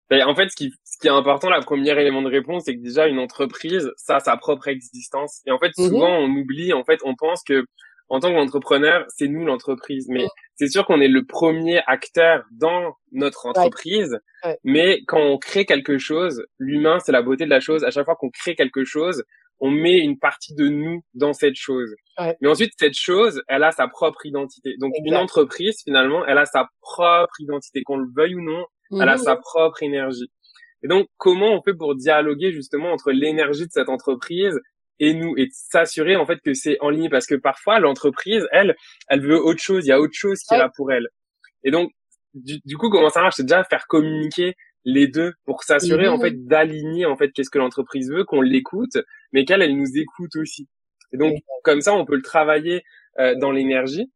Ben, 0.08 0.24
en 0.24 0.34
fait, 0.36 0.48
ce 0.48 0.56
qui, 0.56 0.72
ce 0.84 0.98
qui 0.98 1.08
est 1.08 1.10
important, 1.10 1.50
la 1.50 1.60
première 1.60 1.98
élément 1.98 2.22
de 2.22 2.30
réponse, 2.30 2.62
c'est 2.64 2.76
que 2.76 2.82
déjà 2.82 3.08
une 3.08 3.18
entreprise, 3.18 3.90
ça 3.96 4.16
a 4.16 4.20
sa 4.20 4.36
propre 4.36 4.68
existence. 4.68 5.42
Et 5.46 5.50
en 5.50 5.58
fait, 5.58 5.70
mm-hmm. 5.70 5.88
souvent, 5.88 6.16
on 6.18 6.28
oublie, 6.28 6.72
en 6.72 6.84
fait, 6.84 7.00
on 7.04 7.16
pense 7.16 7.42
que 7.42 7.66
en 8.08 8.20
tant 8.20 8.32
qu'entrepreneur, 8.32 9.04
c'est 9.08 9.28
nous 9.28 9.44
l'entreprise. 9.44 10.06
Mais 10.08 10.26
c'est 10.54 10.68
sûr 10.68 10.86
qu'on 10.86 11.00
est 11.00 11.08
le 11.08 11.24
premier 11.24 11.80
acteur 11.86 12.44
dans 12.52 12.94
notre 13.12 13.46
entreprise. 13.46 14.18
Mais 14.64 15.00
quand 15.06 15.20
on 15.20 15.38
crée 15.38 15.64
quelque 15.64 15.98
chose, 15.98 16.44
l'humain, 16.58 16.98
c'est 17.00 17.12
la 17.12 17.22
beauté 17.22 17.44
de 17.44 17.50
la 17.50 17.60
chose. 17.60 17.84
À 17.84 17.90
chaque 17.90 18.04
fois 18.04 18.16
qu'on 18.16 18.30
crée 18.30 18.54
quelque 18.54 18.84
chose, 18.84 19.24
on 19.58 19.70
met 19.70 19.98
une 19.98 20.18
partie 20.18 20.54
de 20.54 20.68
nous 20.68 21.02
dans 21.14 21.32
cette 21.32 21.56
chose. 21.56 21.94
Mais 22.40 22.48
ensuite, 22.48 22.72
cette 22.78 22.96
chose, 22.96 23.42
elle 23.48 23.64
a 23.64 23.72
sa 23.72 23.88
propre 23.88 24.24
identité. 24.26 24.74
Donc, 24.78 24.92
une 25.04 25.16
entreprise, 25.16 25.80
finalement, 25.82 26.24
elle 26.26 26.38
a 26.38 26.46
sa 26.46 26.68
propre 26.80 27.40
identité, 27.40 27.82
qu'on 27.82 27.96
le 27.96 28.08
veuille 28.14 28.34
ou 28.34 28.42
non, 28.42 28.64
elle 28.92 29.08
a 29.08 29.18
sa 29.18 29.36
propre 29.36 29.82
énergie. 29.82 30.30
Et 30.82 30.88
donc, 30.88 31.08
comment 31.16 31.54
on 31.54 31.62
fait 31.62 31.74
pour 31.74 31.94
dialoguer 31.96 32.52
justement 32.52 32.92
entre 32.92 33.10
l'énergie 33.10 33.66
de 33.66 33.72
cette 33.72 33.88
entreprise 33.88 34.60
et 34.98 35.14
nous 35.14 35.36
et 35.36 35.48
s'assurer 35.52 36.16
en 36.16 36.26
fait 36.26 36.40
que 36.40 36.54
c'est 36.54 36.78
en 36.80 36.90
ligne 36.90 37.10
parce 37.10 37.26
que 37.26 37.34
parfois 37.34 37.80
l'entreprise, 37.80 38.46
elle, 38.52 38.76
elle 39.08 39.20
veut 39.20 39.38
autre 39.38 39.60
chose, 39.60 39.86
il 39.86 39.88
y 39.88 39.92
a 39.92 40.00
autre 40.00 40.14
chose 40.14 40.40
qui 40.40 40.54
est 40.54 40.58
là 40.58 40.70
pour 40.74 40.92
elle. 40.92 41.08
Et 41.64 41.70
donc, 41.70 41.92
du, 42.34 42.76
coup, 42.76 42.90
comment 42.90 43.08
ça 43.08 43.22
marche? 43.22 43.36
C'est 43.36 43.44
déjà 43.44 43.64
faire 43.64 43.86
communiquer 43.86 44.54
les 44.84 45.08
deux 45.08 45.32
pour 45.44 45.64
s'assurer 45.64 46.06
en 46.06 46.20
fait 46.20 46.46
d'aligner 46.46 47.06
en 47.06 47.16
fait 47.16 47.32
qu'est-ce 47.32 47.50
que 47.50 47.58
l'entreprise 47.58 48.10
veut, 48.10 48.24
qu'on 48.24 48.40
l'écoute, 48.40 48.96
mais 49.32 49.44
qu'elle 49.44 49.62
elle 49.62 49.76
nous 49.76 49.96
écoute 49.96 50.36
aussi. 50.36 50.68
Et 51.12 51.16
donc 51.16 51.34
comme 51.64 51.80
ça 51.80 51.92
on 51.92 52.04
peut 52.04 52.14
le 52.14 52.22
travailler 52.22 52.84
euh, 53.18 53.34
dans 53.34 53.50
l'énergie. 53.50 54.12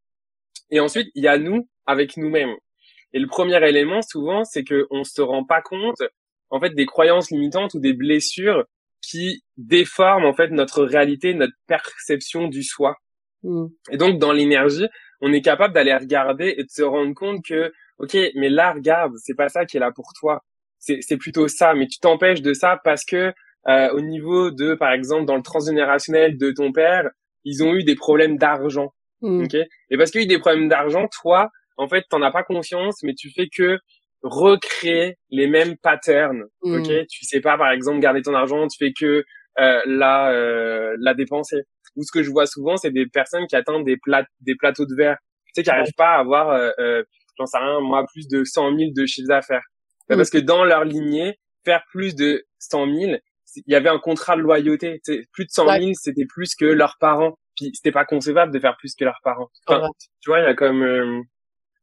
Et 0.70 0.78
ensuite 0.78 1.08
il 1.16 1.24
y 1.24 1.28
a 1.28 1.38
nous 1.38 1.68
avec 1.86 2.16
nous-mêmes. 2.16 2.54
Et 3.12 3.18
le 3.18 3.26
premier 3.26 3.56
élément 3.68 4.00
souvent 4.00 4.44
c'est 4.44 4.62
que 4.62 4.86
on 4.90 5.02
se 5.02 5.20
rend 5.20 5.44
pas 5.44 5.60
compte 5.60 6.02
en 6.50 6.60
fait 6.60 6.70
des 6.70 6.86
croyances 6.86 7.32
limitantes 7.32 7.74
ou 7.74 7.80
des 7.80 7.92
blessures 7.92 8.64
qui 9.10 9.42
déforment 9.56 10.24
en 10.24 10.34
fait 10.34 10.48
notre 10.48 10.84
réalité, 10.84 11.34
notre 11.34 11.54
perception 11.66 12.48
du 12.48 12.62
soi. 12.62 12.96
Mmh. 13.42 13.66
Et 13.90 13.96
donc 13.96 14.18
dans 14.18 14.32
l'énergie, 14.32 14.86
on 15.20 15.32
est 15.32 15.42
capable 15.42 15.74
d'aller 15.74 15.94
regarder 15.94 16.54
et 16.56 16.64
de 16.64 16.70
se 16.70 16.82
rendre 16.82 17.14
compte 17.14 17.44
que 17.44 17.72
ok, 17.98 18.16
mais 18.36 18.48
là 18.48 18.72
regarde, 18.72 19.12
c'est 19.16 19.34
pas 19.34 19.48
ça 19.48 19.64
qui 19.66 19.76
est 19.76 19.80
là 19.80 19.92
pour 19.92 20.12
toi 20.18 20.42
c'est 20.80 21.16
plutôt 21.16 21.48
ça. 21.48 21.74
Mais 21.74 21.86
tu 21.86 21.98
t'empêches 21.98 22.42
de 22.42 22.54
ça 22.54 22.80
parce 22.82 23.04
que 23.04 23.32
euh, 23.68 23.90
au 23.92 24.00
niveau 24.00 24.50
de, 24.50 24.74
par 24.74 24.92
exemple, 24.92 25.26
dans 25.26 25.36
le 25.36 25.42
transgénérationnel 25.42 26.38
de 26.38 26.50
ton 26.50 26.72
père, 26.72 27.10
ils 27.44 27.62
ont 27.62 27.74
eu 27.74 27.84
des 27.84 27.94
problèmes 27.94 28.38
d'argent. 28.38 28.92
Mm. 29.20 29.44
ok? 29.44 29.54
Et 29.90 29.96
parce 29.96 30.10
qu'il 30.10 30.22
y 30.22 30.24
a 30.24 30.26
eu 30.26 30.28
des 30.28 30.38
problèmes 30.38 30.68
d'argent, 30.68 31.06
toi, 31.20 31.50
en 31.76 31.88
fait, 31.88 32.04
t'en 32.08 32.22
as 32.22 32.30
pas 32.30 32.42
conscience, 32.42 33.02
mais 33.02 33.14
tu 33.14 33.30
fais 33.30 33.48
que 33.54 33.78
recréer 34.22 35.16
les 35.30 35.46
mêmes 35.46 35.76
patterns. 35.78 36.44
Mm. 36.62 36.80
Ok 36.80 37.06
Tu 37.08 37.24
sais 37.24 37.40
pas, 37.40 37.56
par 37.56 37.70
exemple, 37.70 38.00
garder 38.00 38.22
ton 38.22 38.34
argent, 38.34 38.66
tu 38.68 38.76
fais 38.78 38.92
que 38.92 39.24
euh, 39.58 39.82
la 39.86 40.30
euh, 40.32 40.96
la 41.00 41.14
dépenser. 41.14 41.62
Ou 41.96 42.04
ce 42.04 42.12
que 42.12 42.22
je 42.22 42.30
vois 42.30 42.46
souvent, 42.46 42.76
c'est 42.76 42.92
des 42.92 43.06
personnes 43.06 43.46
qui 43.46 43.56
atteignent 43.56 43.84
des 43.84 43.96
plateaux 44.56 44.86
de 44.86 44.94
verre. 44.94 45.16
Tu 45.46 45.52
sais, 45.56 45.62
qui 45.64 45.70
n'arrivent 45.70 45.94
pas 45.96 46.10
à 46.10 46.20
avoir, 46.20 46.50
euh, 46.50 46.70
euh, 46.78 47.02
j'en 47.36 47.46
sais 47.46 47.58
rien, 47.58 47.80
moi, 47.80 48.06
plus 48.12 48.28
de 48.28 48.44
100 48.44 48.76
000 48.76 48.90
de 48.94 49.06
chiffre 49.06 49.26
d'affaires. 49.28 49.64
Bah, 50.08 50.16
parce 50.16 50.30
que 50.30 50.38
dans 50.38 50.64
leur 50.64 50.84
lignée, 50.84 51.38
faire 51.64 51.82
plus 51.90 52.14
de 52.14 52.44
100 52.60 52.86
000, 52.94 53.12
il 53.56 53.62
y 53.66 53.74
avait 53.74 53.88
un 53.88 53.98
contrat 53.98 54.36
de 54.36 54.42
loyauté. 54.42 55.00
plus 55.32 55.46
de 55.46 55.50
100 55.50 55.78
000, 55.78 55.90
c'était 55.94 56.26
plus 56.26 56.54
que 56.54 56.64
leurs 56.64 56.96
parents. 57.00 57.36
Puis 57.56 57.72
c'était 57.74 57.92
pas 57.92 58.04
concevable 58.04 58.52
de 58.52 58.60
faire 58.60 58.76
plus 58.76 58.94
que 58.94 59.04
leurs 59.04 59.20
parents. 59.24 59.50
tu 59.66 60.30
vois, 60.30 60.40
il 60.40 60.44
y 60.44 60.46
a 60.46 60.54
comme 60.54 61.24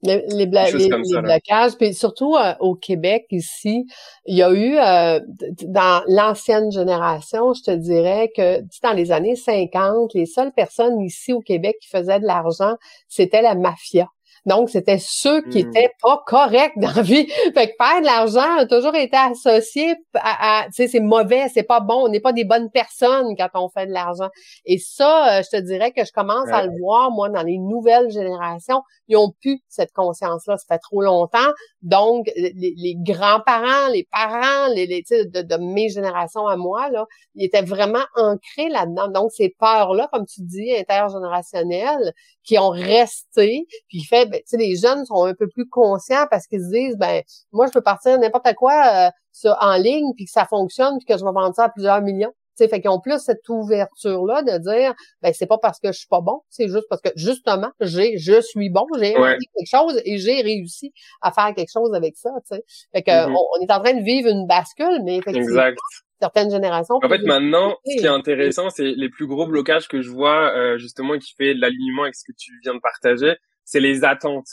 les, 0.04 0.24
les, 0.30 0.46
blocages, 0.46 1.76
puis 1.78 1.94
surtout 1.94 2.36
euh, 2.36 2.54
au 2.60 2.76
Québec 2.76 3.26
ici, 3.32 3.86
il 4.26 4.38
y 4.38 4.44
a 4.44 4.52
eu 4.52 4.78
euh, 4.78 5.20
dans 5.66 6.04
l'ancienne 6.08 6.72
génération, 6.72 7.54
je 7.54 7.64
te 7.64 7.72
dirais 7.72 8.30
que 8.36 8.62
dans 8.84 8.94
les 8.94 9.12
années 9.12 9.36
50, 9.36 10.14
les 10.14 10.26
seules 10.26 10.52
personnes 10.52 11.02
ici 11.02 11.34
au 11.34 11.42
Québec 11.42 11.78
qui 11.82 11.90
faisaient 11.90 12.20
de 12.20 12.26
l'argent, 12.26 12.76
c'était 13.08 13.42
la 13.42 13.56
mafia. 13.56 14.08
Donc, 14.48 14.70
c'était 14.70 14.98
ceux 14.98 15.42
qui 15.42 15.64
hmm. 15.64 15.68
étaient 15.68 15.92
pas 16.02 16.24
corrects 16.26 16.78
dans 16.78 16.94
la 16.94 17.02
vie. 17.02 17.28
Fait 17.54 17.68
que 17.68 17.74
faire 17.78 18.00
de 18.00 18.06
l'argent 18.06 18.58
a 18.60 18.66
toujours 18.66 18.96
été 18.96 19.18
associé 19.18 19.96
à, 20.16 20.64
tu 20.68 20.72
sais, 20.72 20.88
c'est 20.88 21.02
mauvais, 21.02 21.50
c'est 21.54 21.64
pas 21.64 21.82
bon, 21.82 22.06
on 22.06 22.08
n'est 22.08 22.22
pas 22.22 22.32
des 22.32 22.46
bonnes 22.46 22.72
personnes 22.72 23.36
quand 23.38 23.50
on 23.56 23.68
fait 23.68 23.88
de 23.88 23.92
l'argent. 23.92 24.30
Et 24.66 24.78
ça, 24.78 25.40
euh, 25.40 25.44
je 25.44 25.58
te 25.58 25.62
dirais 25.62 25.92
que 25.92 26.06
je 26.06 26.14
commence 26.14 26.48
à 26.50 26.66
le 26.66 26.72
voir, 26.80 27.12
moi, 27.12 27.28
dans 27.28 27.44
les 27.44 27.58
nouvelles 27.58 28.10
générations. 28.10 28.82
Ils 29.10 29.18
ont 29.18 29.34
plus 29.42 29.60
cette 29.68 29.92
conscience-là, 29.92 30.58
ça 30.58 30.76
fait 30.76 30.80
trop 30.80 31.02
longtemps. 31.02 31.52
Donc, 31.82 32.32
les, 32.36 32.96
grands-parents, 33.00 33.90
les 33.92 34.08
parents, 34.12 34.74
les, 34.74 34.86
les 34.86 35.04
de, 35.10 35.42
de, 35.42 35.58
mes 35.58 35.90
générations 35.90 36.48
à 36.48 36.56
moi, 36.56 36.90
là, 36.90 37.06
ils 37.36 37.46
étaient 37.46 37.62
vraiment 37.62 38.04
ancrés 38.16 38.70
là-dedans. 38.70 39.10
Donc, 39.10 39.32
ces 39.32 39.50
peurs-là, 39.60 40.10
comme 40.12 40.26
tu 40.26 40.42
dis, 40.42 40.74
intergénérationnelles, 40.74 42.14
qui 42.44 42.58
ont 42.58 42.70
resté, 42.70 43.68
puis 43.90 44.04
fait, 44.04 44.37
ben, 44.38 44.42
tu 44.42 44.44
sais, 44.46 44.58
les 44.58 44.76
jeunes 44.76 45.06
sont 45.06 45.26
un 45.26 45.34
peu 45.34 45.48
plus 45.48 45.68
conscients 45.68 46.26
parce 46.30 46.48
qu'ils 46.48 46.62
se 46.62 46.70
disent, 46.72 46.98
ben, 46.98 47.22
moi, 47.52 47.68
je 47.68 47.72
peux 47.72 47.82
partir 47.82 48.18
n'importe 48.20 48.54
quoi 48.56 49.10
euh, 49.46 49.52
en 49.60 49.78
ligne, 49.78 50.14
puis 50.16 50.26
que 50.26 50.32
ça 50.32 50.46
fonctionne, 50.46 50.98
puis 50.98 51.06
que 51.06 51.20
je 51.20 51.26
vais 51.26 51.32
vendre 51.32 51.54
ça 51.56 51.66
à 51.66 51.70
plusieurs 51.70 52.02
millions. 52.02 52.34
sais, 52.56 52.68
fait 52.68 52.82
qu'ils 52.82 52.90
ont 52.90 53.00
plus 53.00 53.20
cette 53.20 53.48
ouverture-là 53.48 54.42
de 54.42 54.58
dire, 54.58 54.94
ben 55.22 55.32
c'est 55.34 55.46
pas 55.46 55.60
parce 55.60 55.80
que 55.80 55.92
je 55.92 56.00
suis 56.00 56.08
pas 56.08 56.22
bon, 56.22 56.42
c'est 56.50 56.68
juste 56.68 56.86
parce 56.90 57.02
que 57.02 57.10
justement, 57.16 57.72
j'ai, 57.80 58.18
je 58.18 58.42
suis 58.42 58.70
bon, 58.70 58.86
j'ai 58.98 59.14
quelque 59.14 59.70
chose 59.70 60.02
et 60.06 60.18
j'ai 60.18 60.42
réussi 60.42 60.92
à 61.22 61.32
faire 61.32 61.54
quelque 61.56 61.72
chose 61.72 61.94
avec 61.94 62.18
ça. 62.18 62.32
sais. 62.46 62.64
Fait 62.94 63.04
que 63.04 63.12
mm-hmm. 63.12 63.36
on, 63.36 63.62
est 63.64 63.72
en 63.72 63.82
train 63.82 63.94
de 63.94 64.04
vivre 64.04 64.30
une 64.30 64.48
bascule, 64.48 65.02
mais 65.04 65.18
exact 65.18 65.78
certaines 66.20 66.52
générations. 66.52 66.96
En 67.02 67.10
fait, 67.10 67.24
maintenant, 67.24 67.76
ce 67.86 67.98
qui 67.98 68.06
est 68.06 68.10
intéressant, 68.10 68.70
c'est 68.70 68.94
les 68.96 69.10
plus 69.10 69.28
gros 69.28 69.48
blocages 69.48 69.88
que 69.88 70.02
je 70.02 70.10
vois, 70.10 70.52
euh, 70.56 70.78
justement, 70.78 71.18
qui 71.18 71.34
fait 71.36 71.54
l'alignement 71.54 72.04
avec 72.04 72.16
ce 72.16 72.24
que 72.28 72.36
tu 72.38 72.52
viens 72.64 72.74
de 72.74 72.80
partager, 72.80 73.36
c'est 73.68 73.82
les 73.82 74.04
attentes. 74.06 74.48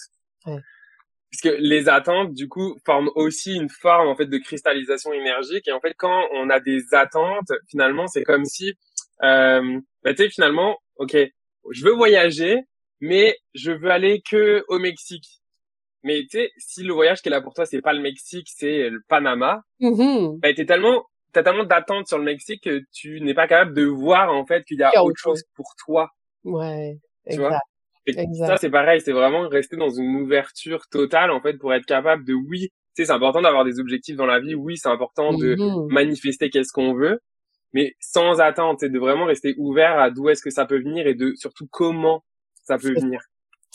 Ouais. 0.45 0.61
Puisque 1.31 1.57
les 1.59 1.89
attentes, 1.89 2.35
du 2.35 2.49
coup, 2.49 2.77
forment 2.85 3.11
aussi 3.15 3.55
une 3.55 3.71
forme, 3.71 4.09
en 4.09 4.17
fait, 4.17 4.27
de 4.27 4.39
cristallisation 4.39 5.13
énergique. 5.13 5.67
Et 5.69 5.73
en 5.73 5.81
fait, 5.81 5.95
quand 5.97 6.27
on 6.33 6.51
a 6.51 6.61
des 6.61 6.83
attentes, 6.93 7.51
finalement, 7.69 8.07
c'est 8.07 8.25
comme 8.25 8.45
si, 8.45 8.75
euh, 9.23 9.81
bah, 10.03 10.15
tu 10.15 10.25
sais, 10.25 10.29
finalement, 10.29 10.79
ok, 10.97 11.17
je 11.71 11.85
veux 11.85 11.93
voyager, 11.93 12.65
mais 13.01 13.37
je 13.55 13.73
veux 13.73 13.91
aller 13.91 14.21
que 14.21 14.65
au 14.69 14.79
Mexique. 14.79 15.41
Mais 16.03 16.23
tu 16.23 16.39
sais, 16.39 16.51
si 16.59 16.83
le 16.83 16.93
voyage 16.93 17.23
qui 17.23 17.29
est 17.29 17.31
là 17.31 17.41
pour 17.41 17.55
toi, 17.55 17.67
c'est 17.67 17.81
pas 17.81 17.93
le 17.93 18.03
Mexique, 18.03 18.49
c'est 18.55 18.91
le 18.91 19.01
Panama, 19.09 19.63
mm-hmm. 19.81 20.41
bah, 20.41 20.53
t'es 20.53 20.67
tellement 20.67 21.07
t'as 21.33 21.43
tellement 21.43 21.65
d'attentes 21.65 22.07
sur 22.07 22.19
le 22.19 22.25
Mexique 22.25 22.63
que 22.63 22.83
tu 22.93 23.21
n'es 23.21 23.35
pas 23.35 23.49
capable 23.49 23.75
de 23.75 23.85
voir 23.87 24.33
en 24.33 24.47
fait 24.47 24.63
qu'il 24.65 24.79
y 24.79 24.85
a 24.85 25.03
autre 25.03 25.19
chose 25.19 25.43
pour 25.57 25.75
toi. 25.85 26.11
Ouais. 26.45 26.97
Tu 27.27 27.35
exact. 27.35 27.49
vois 27.49 27.59
et 28.07 28.13
ça 28.35 28.57
c'est 28.57 28.71
pareil, 28.71 29.01
c'est 29.01 29.13
vraiment 29.13 29.49
rester 29.49 29.77
dans 29.77 29.91
une 29.91 30.17
ouverture 30.17 30.89
totale 30.89 31.31
en 31.31 31.41
fait 31.41 31.59
pour 31.59 31.73
être 31.73 31.87
capable 31.87 32.25
de 32.25 32.35
oui, 32.35 32.69
tu 32.69 33.03
sais 33.03 33.07
c'est 33.07 33.13
important 33.13 33.43
d'avoir 33.43 33.65
des 33.65 33.81
objectifs 33.81 34.17
dans 34.17 34.27
la 34.27 34.41
vie, 34.41 34.55
oui, 34.55 34.77
c'est 34.77 34.89
important 34.89 35.33
de 35.33 35.55
mm-hmm. 35.55 35.93
manifester 35.93 36.51
qu'est-ce 36.51 36.73
qu'on 36.73 36.95
veut, 36.95 37.21
mais 37.73 37.95
sans 38.01 38.41
attente, 38.41 38.79
c'est 38.81 38.91
de 38.91 38.99
vraiment 38.99 39.25
rester 39.25 39.55
ouvert 39.59 39.99
à 39.99 40.11
d'où 40.11 40.29
est-ce 40.29 40.43
que 40.43 40.51
ça 40.51 40.65
peut 40.65 40.79
venir 40.79 41.07
et 41.07 41.15
de 41.15 41.33
surtout 41.35 41.67
comment 41.71 42.25
ça 42.63 42.79
peut 42.79 42.95
venir. 42.95 43.21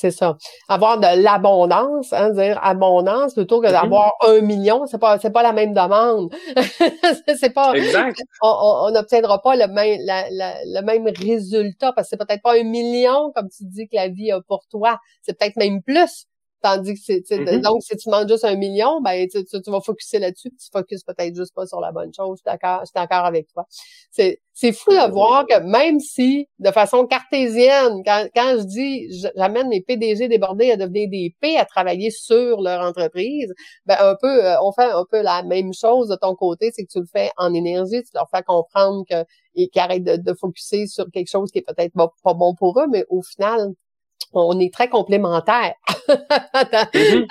C'est 0.01 0.11
ça. 0.11 0.37
Avoir 0.69 0.97
de 0.97 1.21
l'abondance, 1.21 2.13
hein, 2.13 2.29
dire 2.29 2.57
abondance 2.63 3.33
plutôt 3.33 3.59
que 3.59 3.67
mm-hmm. 3.67 3.71
d'avoir 3.73 4.13
un 4.25 4.39
million, 4.39 4.85
c'est 4.85 4.97
pas 4.97 5.19
c'est 5.19 5.29
pas 5.29 5.43
la 5.43 5.51
même 5.51 5.73
demande. 5.73 6.33
c'est 7.37 7.49
pas. 7.49 7.73
Exact. 7.73 8.17
On 8.41 8.91
n'obtiendra 8.93 9.41
pas 9.41 9.57
le 9.57 9.67
même 9.67 9.99
le 9.99 10.81
même 10.83 11.05
résultat 11.07 11.91
parce 11.91 12.07
que 12.07 12.11
c'est 12.11 12.25
peut-être 12.25 12.41
pas 12.41 12.53
un 12.57 12.63
million 12.63 13.33
comme 13.35 13.49
tu 13.49 13.65
dis 13.65 13.89
que 13.89 13.95
la 13.97 14.07
vie 14.07 14.31
a 14.31 14.39
pour 14.39 14.65
toi, 14.71 15.01
c'est 15.21 15.37
peut-être 15.37 15.57
même 15.57 15.83
plus. 15.83 16.28
Tandis 16.61 16.95
que 16.95 16.99
c'est, 17.01 17.19
mm-hmm. 17.19 17.61
donc, 17.61 17.81
si 17.81 17.95
tu 17.95 18.09
demandes 18.09 18.27
juste 18.27 18.43
un 18.43 18.55
million, 18.55 18.99
ben, 19.01 19.25
tu, 19.29 19.43
tu, 19.45 19.71
vas 19.71 19.79
focuser 19.79 20.19
là-dessus, 20.19 20.49
tu 20.49 20.67
focuses 20.73 21.03
peut-être 21.03 21.33
juste 21.33 21.53
pas 21.55 21.65
sur 21.65 21.79
la 21.79 21.93
bonne 21.93 22.13
chose. 22.13 22.37
Je 22.37 22.41
suis 22.41 22.43
d'accord, 22.45 22.81
je 22.81 22.87
suis 22.87 22.93
d'accord 22.95 23.25
avec 23.25 23.47
toi. 23.53 23.65
C'est, 24.11 24.41
c'est 24.53 24.73
fou 24.73 24.91
de 24.91 25.09
voir 25.09 25.45
que 25.47 25.57
même 25.61 26.01
si, 26.01 26.49
de 26.59 26.69
façon 26.71 27.05
cartésienne, 27.07 28.03
quand, 28.03 28.27
quand 28.35 28.57
je 28.57 28.63
dis, 28.63 29.21
j'amène 29.37 29.69
mes 29.69 29.81
PDG 29.81 30.27
débordés 30.27 30.71
à 30.71 30.75
devenir 30.75 31.07
des 31.09 31.33
P, 31.39 31.55
à 31.55 31.63
travailler 31.63 32.11
sur 32.11 32.59
leur 32.59 32.81
entreprise, 32.81 33.53
ben, 33.85 33.95
un 33.97 34.15
peu, 34.21 34.45
euh, 34.45 34.61
on 34.61 34.73
fait 34.73 34.91
un 34.91 35.05
peu 35.09 35.21
la 35.21 35.43
même 35.43 35.73
chose 35.73 36.09
de 36.09 36.15
ton 36.15 36.35
côté, 36.35 36.71
c'est 36.73 36.83
que 36.83 36.91
tu 36.91 36.99
le 36.99 37.07
fais 37.09 37.31
en 37.37 37.53
énergie, 37.53 38.03
tu 38.03 38.11
leur 38.13 38.29
fais 38.29 38.43
comprendre 38.43 39.05
que, 39.09 39.23
et 39.55 39.69
qu'ils 39.69 39.81
arrêtent 39.81 40.03
de, 40.03 40.17
de 40.17 40.33
focuser 40.33 40.87
sur 40.87 41.09
quelque 41.09 41.29
chose 41.29 41.51
qui 41.51 41.59
est 41.59 41.65
peut-être 41.65 41.93
pas 41.93 42.33
bon 42.33 42.53
pour 42.53 42.81
eux, 42.81 42.87
mais 42.91 43.05
au 43.09 43.21
final, 43.21 43.73
on 44.33 44.59
est 44.59 44.73
très 44.73 44.89
complémentaires 44.89 45.73
mm-hmm. 46.07 47.25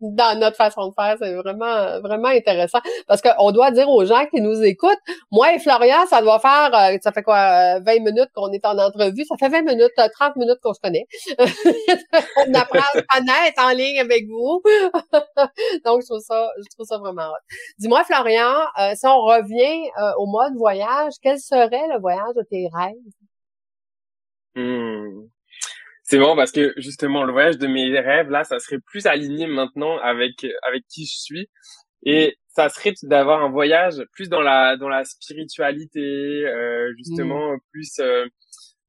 dans, 0.00 0.38
notre, 0.38 0.56
façon 0.56 0.88
de 0.88 0.94
faire. 0.94 1.16
C'est 1.20 1.34
vraiment, 1.34 2.00
vraiment 2.00 2.28
intéressant. 2.28 2.80
Parce 3.06 3.22
qu'on 3.22 3.52
doit 3.52 3.70
dire 3.70 3.88
aux 3.88 4.04
gens 4.04 4.26
qui 4.26 4.40
nous 4.40 4.62
écoutent, 4.62 4.98
moi 5.30 5.54
et 5.54 5.58
Florian, 5.58 6.06
ça 6.08 6.22
doit 6.22 6.38
faire, 6.38 6.70
euh, 6.74 6.96
ça 7.02 7.12
fait 7.12 7.22
quoi, 7.22 7.78
20 7.80 7.86
euh, 7.86 8.00
minutes 8.00 8.30
qu'on 8.34 8.50
est 8.52 8.64
en 8.64 8.78
entrevue? 8.78 9.24
Ça 9.24 9.36
fait 9.38 9.48
20 9.48 9.62
minutes, 9.62 9.92
30 9.96 10.10
euh, 10.10 10.32
minutes 10.36 10.58
qu'on 10.62 10.74
se 10.74 10.80
connaît. 10.80 11.06
on 11.38 12.54
apprend 12.54 12.78
à 12.78 13.18
connaître 13.18 13.62
en 13.64 13.70
ligne 13.70 14.00
avec 14.00 14.26
vous. 14.28 14.62
Donc, 15.84 16.02
je 16.02 16.06
trouve 16.06 16.20
ça, 16.20 16.48
je 16.58 16.68
trouve 16.74 16.86
ça 16.86 16.98
vraiment 16.98 17.28
hot. 17.28 17.54
Dis-moi, 17.78 18.02
Florian, 18.04 18.54
si 18.94 19.06
on 19.06 19.20
revient 19.22 19.90
au 20.18 20.26
mode 20.26 20.54
voyage, 20.56 21.14
quel 21.22 21.38
serait 21.38 21.88
le 21.88 22.00
voyage 22.00 22.34
de 22.36 22.42
tes 22.42 22.68
rêves? 22.72 22.94
Hmm. 24.54 25.28
C'est 26.10 26.18
bon 26.18 26.34
parce 26.36 26.52
que 26.52 26.72
justement 26.78 27.22
le 27.22 27.32
voyage 27.32 27.58
de 27.58 27.66
mes 27.66 28.00
rêves 28.00 28.30
là, 28.30 28.42
ça 28.42 28.58
serait 28.60 28.78
plus 28.78 29.04
aligné 29.04 29.46
maintenant 29.46 29.98
avec 29.98 30.46
avec 30.66 30.84
qui 30.88 31.04
je 31.04 31.18
suis 31.18 31.50
et 32.02 32.38
ça 32.48 32.70
serait 32.70 32.94
d'avoir 33.02 33.42
un 33.42 33.50
voyage 33.50 34.02
plus 34.14 34.30
dans 34.30 34.40
la 34.40 34.78
dans 34.78 34.88
la 34.88 35.04
spiritualité, 35.04 36.46
euh, 36.46 36.94
justement 36.96 37.52
mmh. 37.52 37.58
plus 37.72 37.98
euh, 38.00 38.26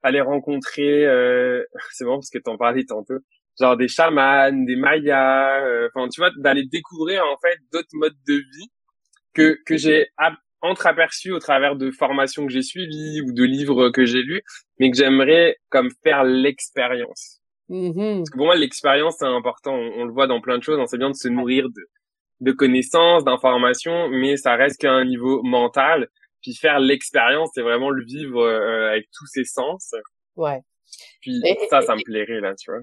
aller 0.01 0.21
rencontrer. 0.21 1.05
Euh, 1.05 1.61
c'est 1.91 2.05
bon 2.05 2.15
parce 2.15 2.29
que 2.29 2.37
t'en 2.37 2.55
parlais 2.57 2.85
tantôt, 2.85 3.19
genre 3.59 3.75
des 3.75 3.89
chamans, 3.89 4.53
des 4.53 4.77
mayas. 4.77 5.65
Euh, 5.65 5.89
enfin, 5.93 6.07
tu 6.07 6.21
vois, 6.21 6.31
d'aller 6.37 6.63
découvrir 6.71 7.21
en 7.25 7.37
fait 7.37 7.57
d'autres 7.73 7.89
modes 7.95 8.17
de 8.29 8.35
vie 8.35 8.71
que 9.33 9.57
que 9.65 9.75
j'ai 9.75 10.07
entreaperçu 10.61 11.31
au 11.31 11.39
travers 11.39 11.75
de 11.75 11.91
formations 11.91 12.45
que 12.45 12.51
j'ai 12.51 12.61
suivies 12.61 13.21
ou 13.21 13.31
de 13.33 13.43
livres 13.43 13.89
que 13.89 14.05
j'ai 14.05 14.21
lus, 14.21 14.41
mais 14.79 14.91
que 14.91 14.97
j'aimerais 14.97 15.57
comme 15.69 15.89
faire 16.03 16.23
l'expérience. 16.23 17.39
Mmh 17.69 18.17
parce 18.17 18.29
que 18.31 18.37
pour 18.37 18.47
moi, 18.47 18.55
l'expérience, 18.55 19.17
c'est 19.19 19.25
important. 19.25 19.73
On, 19.73 20.05
le 20.05 20.11
voit 20.11 20.27
dans 20.27 20.41
plein 20.41 20.57
de 20.57 20.63
choses. 20.63 20.79
C'est 20.87 20.97
bien 20.97 21.11
de 21.11 21.15
se 21.15 21.27
nourrir 21.27 21.69
de, 21.69 21.87
de 22.41 22.51
connaissances, 22.51 23.23
d'informations, 23.23 24.09
mais 24.09 24.37
ça 24.37 24.55
reste 24.55 24.81
qu'à 24.81 24.91
un 24.91 25.05
niveau 25.05 25.43
mental. 25.43 26.07
Puis 26.41 26.55
faire 26.55 26.79
l'expérience, 26.79 27.51
c'est 27.53 27.61
vraiment 27.61 27.89
le 27.89 28.03
vivre 28.03 28.41
euh, 28.41 28.89
avec 28.89 29.07
tous 29.15 29.27
ses 29.27 29.43
sens. 29.43 29.93
Ouais. 30.35 30.61
Puis 31.21 31.41
ça, 31.69 31.81
ça 31.81 31.95
me 31.95 32.03
plairait, 32.03 32.39
là, 32.39 32.55
tu 32.55 32.71
vois. 32.71 32.81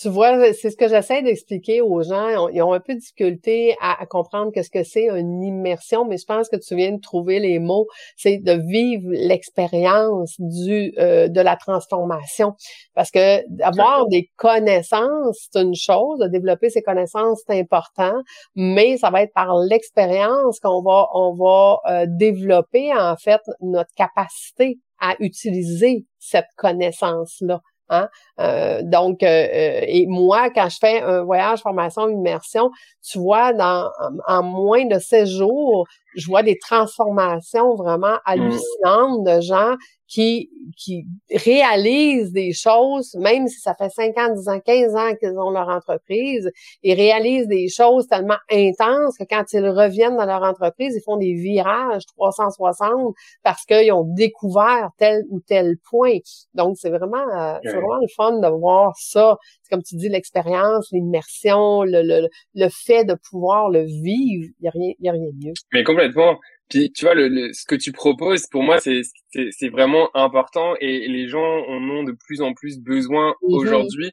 Tu 0.00 0.08
vois, 0.08 0.52
c'est 0.52 0.70
ce 0.70 0.76
que 0.76 0.86
j'essaie 0.86 1.22
d'expliquer 1.22 1.80
aux 1.80 2.02
gens. 2.02 2.48
Ils 2.50 2.62
ont 2.62 2.72
un 2.72 2.78
peu 2.78 2.94
de 2.94 3.00
difficulté 3.00 3.76
à, 3.80 4.06
comprendre 4.06 4.52
qu'est-ce 4.52 4.70
que 4.70 4.84
c'est 4.84 5.08
une 5.08 5.42
immersion, 5.42 6.04
mais 6.04 6.18
je 6.18 6.24
pense 6.24 6.48
que 6.48 6.56
tu 6.56 6.76
viens 6.76 6.92
de 6.92 7.00
trouver 7.00 7.40
les 7.40 7.58
mots. 7.58 7.88
C'est 8.16 8.38
de 8.38 8.52
vivre 8.52 9.08
l'expérience 9.10 10.36
du 10.38 10.92
euh, 10.98 11.26
de 11.26 11.40
la 11.40 11.56
transformation. 11.56 12.54
Parce 12.94 13.10
que 13.10 13.42
d'avoir 13.48 14.06
des 14.06 14.30
connaissances, 14.36 15.48
c'est 15.50 15.60
une 15.60 15.74
chose. 15.74 16.20
De 16.20 16.28
développer 16.28 16.70
ses 16.70 16.82
connaissances, 16.82 17.42
c'est 17.44 17.58
important. 17.58 18.14
Mais 18.54 18.98
ça 18.98 19.10
va 19.10 19.22
être 19.22 19.34
par 19.34 19.56
l'expérience 19.56 20.60
qu'on 20.60 20.80
va 20.80 21.08
on 21.12 21.34
va 21.34 21.78
euh, 21.88 22.06
développer 22.08 22.92
en 22.94 23.16
fait 23.16 23.40
notre 23.62 23.92
capacité 23.96 24.78
à 25.00 25.16
utiliser 25.18 26.04
cette 26.20 26.48
connaissance 26.56 27.38
là. 27.40 27.60
Hein? 27.90 28.08
Euh, 28.40 28.82
donc, 28.82 29.22
euh, 29.22 29.26
euh, 29.26 29.80
et 29.86 30.06
moi, 30.06 30.50
quand 30.50 30.68
je 30.68 30.78
fais 30.78 31.00
un 31.00 31.22
voyage 31.22 31.60
formation 31.60 32.08
immersion, 32.08 32.70
tu 33.02 33.18
vois, 33.18 33.52
dans 33.52 33.90
en 34.26 34.42
moins 34.42 34.84
de 34.86 34.98
16 34.98 35.30
jours, 35.30 35.86
je 36.14 36.26
vois 36.26 36.42
des 36.42 36.58
transformations 36.58 37.74
vraiment 37.74 38.14
mmh. 38.14 38.20
hallucinantes 38.24 39.24
de 39.24 39.40
gens 39.40 39.76
qui, 40.08 40.50
qui 40.76 41.06
réalisent 41.30 42.32
des 42.32 42.52
choses, 42.52 43.14
même 43.14 43.46
si 43.46 43.60
ça 43.60 43.74
fait 43.74 43.90
5 43.90 44.16
ans, 44.16 44.34
10 44.34 44.48
ans, 44.48 44.60
15 44.60 44.96
ans 44.96 45.14
qu'ils 45.16 45.38
ont 45.38 45.50
leur 45.50 45.68
entreprise, 45.68 46.50
ils 46.82 46.94
réalisent 46.94 47.46
des 47.46 47.68
choses 47.68 48.08
tellement 48.08 48.38
intenses 48.50 49.18
que 49.18 49.24
quand 49.28 49.44
ils 49.52 49.68
reviennent 49.68 50.16
dans 50.16 50.24
leur 50.24 50.42
entreprise, 50.42 50.94
ils 50.96 51.02
font 51.04 51.18
des 51.18 51.34
virages 51.34 52.06
360 52.16 53.14
parce 53.44 53.64
qu'ils 53.66 53.92
ont 53.92 54.04
découvert 54.04 54.90
tel 54.96 55.24
ou 55.28 55.40
tel 55.40 55.76
point. 55.90 56.18
Donc, 56.54 56.78
c'est 56.78 56.90
vraiment, 56.90 57.18
euh, 57.18 57.58
c'est 57.62 57.72
vraiment 57.72 58.00
le 58.00 58.08
fun 58.16 58.40
de 58.40 58.48
voir 58.48 58.94
ça. 58.96 59.36
C'est 59.62 59.74
comme 59.74 59.82
tu 59.82 59.96
dis, 59.96 60.08
l'expérience, 60.08 60.88
l'immersion, 60.90 61.82
le, 61.82 62.00
le, 62.02 62.28
le 62.54 62.68
fait 62.70 63.04
de 63.04 63.14
pouvoir 63.14 63.68
le 63.68 63.82
vivre. 63.82 64.48
Il 64.58 64.62
n'y 64.62 64.68
a 64.68 64.70
rien, 64.70 64.92
y 65.00 65.08
a 65.10 65.12
rien 65.12 65.30
de 65.32 65.46
mieux. 65.46 65.52
Mais 65.74 65.84
complètement. 65.98 66.38
Puis 66.68 66.92
tu 66.92 67.06
vois, 67.06 67.14
le, 67.14 67.52
ce 67.52 67.64
que 67.66 67.74
tu 67.74 67.92
proposes, 67.92 68.46
pour 68.50 68.62
moi, 68.62 68.78
c'est 68.78 69.02
c'est 69.32 69.68
vraiment 69.68 70.10
important 70.14 70.74
et 70.80 71.08
les 71.08 71.28
gens 71.28 71.64
en 71.66 71.82
ont 71.90 72.04
de 72.04 72.14
plus 72.26 72.40
en 72.40 72.52
plus 72.52 72.78
besoin 72.78 73.30
mm-hmm. 73.30 73.56
aujourd'hui 73.56 74.10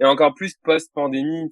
et 0.00 0.04
encore 0.04 0.34
plus 0.34 0.54
post-pandémie. 0.62 1.50